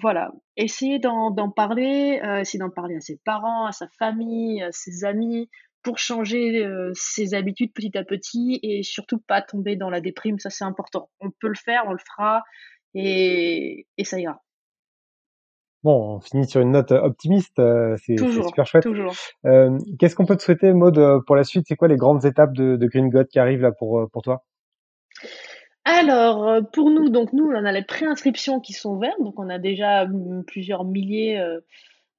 voilà, 0.00 0.32
essayez 0.56 0.98
d'en 0.98 1.50
parler, 1.50 2.20
essayez 2.40 2.58
d'en 2.58 2.70
parler 2.70 2.96
à 2.96 3.00
ses 3.00 3.18
parents, 3.24 3.66
à 3.66 3.72
sa 3.72 3.86
famille, 3.98 4.62
à 4.62 4.72
ses 4.72 5.04
amis, 5.04 5.48
pour 5.82 5.98
changer 5.98 6.66
ses 6.94 7.34
habitudes 7.34 7.72
petit 7.72 7.96
à 7.96 8.04
petit 8.04 8.58
et 8.62 8.82
surtout 8.82 9.18
pas 9.18 9.42
tomber 9.42 9.76
dans 9.76 9.90
la 9.90 10.00
déprime, 10.00 10.38
ça 10.38 10.50
c'est 10.50 10.64
important. 10.64 11.08
On 11.20 11.30
peut 11.30 11.48
le 11.48 11.54
faire, 11.54 11.84
on 11.86 11.92
le 11.92 11.98
fera 11.98 12.42
et, 12.94 13.86
et 13.96 14.04
ça 14.04 14.18
ira. 14.18 14.42
Bon, 15.82 16.16
on 16.16 16.20
finit 16.20 16.46
sur 16.46 16.60
une 16.60 16.72
note 16.72 16.92
euh, 16.92 17.00
optimiste, 17.00 17.58
euh, 17.58 17.96
c'est 18.04 18.18
super 18.18 18.66
chouette. 18.66 18.82
Toujours. 18.82 19.14
Euh, 19.46 19.78
Qu'est-ce 19.98 20.14
qu'on 20.14 20.26
peut 20.26 20.36
te 20.36 20.42
souhaiter, 20.42 20.74
Maud, 20.74 21.00
pour 21.26 21.36
la 21.36 21.44
suite? 21.44 21.64
C'est 21.68 21.76
quoi 21.76 21.88
les 21.88 21.96
grandes 21.96 22.26
étapes 22.26 22.52
de, 22.52 22.76
de 22.76 22.86
Green 22.86 23.08
God 23.08 23.28
qui 23.28 23.38
arrivent 23.38 23.62
là 23.62 23.72
pour, 23.72 24.08
pour 24.10 24.20
toi? 24.20 24.44
Alors, 25.84 26.60
pour 26.74 26.90
nous, 26.90 27.08
donc 27.08 27.32
nous, 27.32 27.46
on 27.46 27.64
a 27.64 27.72
les 27.72 27.82
préinscriptions 27.82 28.60
qui 28.60 28.74
sont 28.74 28.90
ouvertes, 28.90 29.20
donc 29.20 29.38
on 29.38 29.48
a 29.48 29.58
déjà 29.58 30.06
mm, 30.06 30.44
plusieurs 30.46 30.84
milliers, 30.84 31.42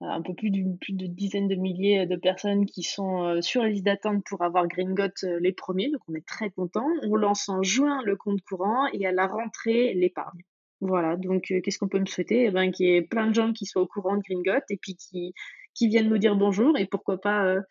un 0.01 0.21
peu 0.23 0.33
plus 0.33 0.49
d'une 0.49 0.79
plus 0.79 0.93
de 0.93 1.05
dizaines 1.05 1.47
de 1.47 1.53
milliers 1.53 2.07
de 2.07 2.15
personnes 2.15 2.65
qui 2.65 2.81
sont 2.81 3.39
sur 3.43 3.61
la 3.61 3.69
liste 3.69 3.85
d'attente 3.85 4.23
pour 4.27 4.41
avoir 4.41 4.67
Green 4.67 4.95
God 4.95 5.11
les 5.39 5.51
premiers, 5.51 5.91
donc 5.91 6.01
on 6.09 6.15
est 6.15 6.25
très 6.25 6.49
contents. 6.49 6.89
On 7.03 7.15
lance 7.15 7.47
en 7.47 7.61
juin 7.61 8.01
le 8.05 8.15
compte 8.15 8.41
courant 8.41 8.87
et 8.91 9.05
à 9.05 9.11
la 9.11 9.27
rentrée 9.27 9.93
l'épargne. 9.93 10.41
Voilà, 10.81 11.15
donc 11.15 11.51
euh, 11.51 11.61
qu'est-ce 11.61 11.77
qu'on 11.77 11.87
peut 11.87 11.99
me 11.99 12.07
souhaiter? 12.07 12.45
Eh 12.45 12.51
ben, 12.51 12.71
Qu'il 12.71 12.87
y 12.87 12.95
ait 12.95 13.03
plein 13.03 13.27
de 13.27 13.35
gens 13.35 13.53
qui 13.53 13.67
soient 13.67 13.83
au 13.83 13.87
courant 13.87 14.17
de 14.17 14.21
Gringot 14.27 14.63
et 14.69 14.77
puis 14.81 14.95
qui, 14.95 15.33
qui 15.75 15.87
viennent 15.87 16.09
nous 16.09 16.17
dire 16.17 16.35
bonjour 16.35 16.75
et 16.77 16.87
pourquoi 16.87 17.21
pas 17.21 17.45
euh, 17.45 17.61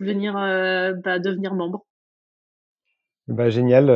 venir 0.00 0.36
euh, 0.38 0.94
bah, 1.04 1.18
devenir 1.18 1.54
membre. 1.54 1.84
Bah, 3.28 3.50
génial, 3.50 3.88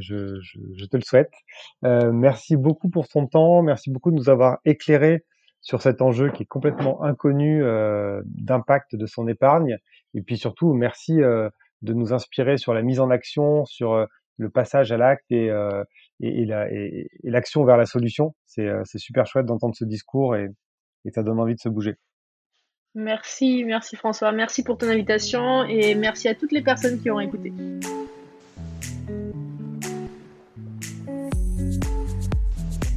je, 0.00 0.40
je, 0.40 0.58
je, 0.74 0.84
te 0.86 0.96
le 0.96 1.02
souhaite. 1.02 1.30
merci 1.82 2.56
beaucoup 2.56 2.88
pour 2.88 3.06
ton 3.08 3.26
temps, 3.26 3.62
merci 3.62 3.90
beaucoup 3.90 4.10
de 4.10 4.16
nous 4.16 4.30
avoir 4.30 4.58
éclairé 4.64 5.22
sur 5.60 5.82
cet 5.82 6.00
enjeu 6.00 6.30
qui 6.30 6.44
est 6.44 6.46
complètement 6.46 7.02
inconnu 7.02 7.62
d'impact 8.24 8.96
de 8.96 9.04
son 9.04 9.28
épargne. 9.28 9.76
Et 10.14 10.22
puis 10.22 10.38
surtout, 10.38 10.72
merci 10.72 11.18
de 11.18 11.92
nous 11.92 12.14
inspirer 12.14 12.56
sur 12.56 12.72
la 12.72 12.80
mise 12.80 13.00
en 13.00 13.10
action, 13.10 13.66
sur 13.66 14.06
le 14.38 14.48
passage 14.48 14.92
à 14.92 14.96
l'acte 14.96 15.30
et, 15.30 15.50
et, 16.20 16.46
l'action 17.24 17.64
vers 17.64 17.76
la 17.76 17.86
solution. 17.86 18.34
Euh, 18.58 18.82
c'est 18.84 18.98
super 18.98 19.26
chouette 19.26 19.46
d'entendre 19.46 19.74
ce 19.76 19.84
discours 19.84 20.36
et, 20.36 20.48
et 21.04 21.10
ça 21.10 21.22
donne 21.22 21.40
envie 21.40 21.54
de 21.54 21.60
se 21.60 21.68
bouger. 21.68 21.96
Merci, 22.96 23.64
merci 23.64 23.96
François, 23.96 24.30
merci 24.30 24.62
pour 24.62 24.78
ton 24.78 24.88
invitation 24.88 25.64
et 25.64 25.96
merci 25.96 26.28
à 26.28 26.34
toutes 26.36 26.52
les 26.52 26.62
personnes 26.62 27.00
qui 27.00 27.10
ont 27.10 27.18
écouté. 27.18 27.52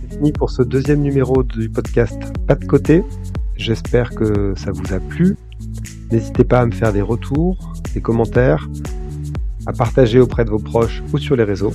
C'est 0.01 0.17
fini 0.17 0.31
pour 0.31 0.51
ce 0.51 0.61
deuxième 0.61 1.01
numéro 1.01 1.41
du 1.41 1.69
podcast 1.69 2.21
Pas 2.47 2.53
de 2.53 2.65
côté. 2.65 3.03
J'espère 3.55 4.11
que 4.11 4.53
ça 4.55 4.71
vous 4.71 4.93
a 4.93 4.99
plu. 4.99 5.35
N'hésitez 6.11 6.43
pas 6.43 6.59
à 6.59 6.65
me 6.67 6.71
faire 6.71 6.93
des 6.93 7.01
retours, 7.01 7.73
des 7.95 8.01
commentaires, 8.01 8.69
à 9.65 9.73
partager 9.73 10.19
auprès 10.19 10.45
de 10.45 10.51
vos 10.51 10.59
proches 10.59 11.01
ou 11.11 11.17
sur 11.17 11.35
les 11.35 11.43
réseaux. 11.43 11.73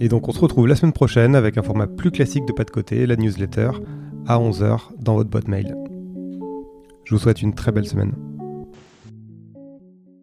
Et 0.00 0.08
donc 0.08 0.28
on 0.28 0.32
se 0.32 0.40
retrouve 0.40 0.66
la 0.66 0.76
semaine 0.76 0.94
prochaine 0.94 1.36
avec 1.36 1.58
un 1.58 1.62
format 1.62 1.86
plus 1.86 2.10
classique 2.10 2.46
de 2.46 2.52
pas 2.52 2.64
de 2.64 2.70
côté, 2.70 3.06
la 3.06 3.16
newsletter, 3.16 3.70
à 4.26 4.38
11h 4.38 4.94
dans 4.98 5.14
votre 5.14 5.28
boîte 5.28 5.46
mail. 5.46 5.76
Je 7.04 7.14
vous 7.14 7.20
souhaite 7.20 7.42
une 7.42 7.54
très 7.54 7.70
belle 7.70 7.86
semaine. 7.86 8.14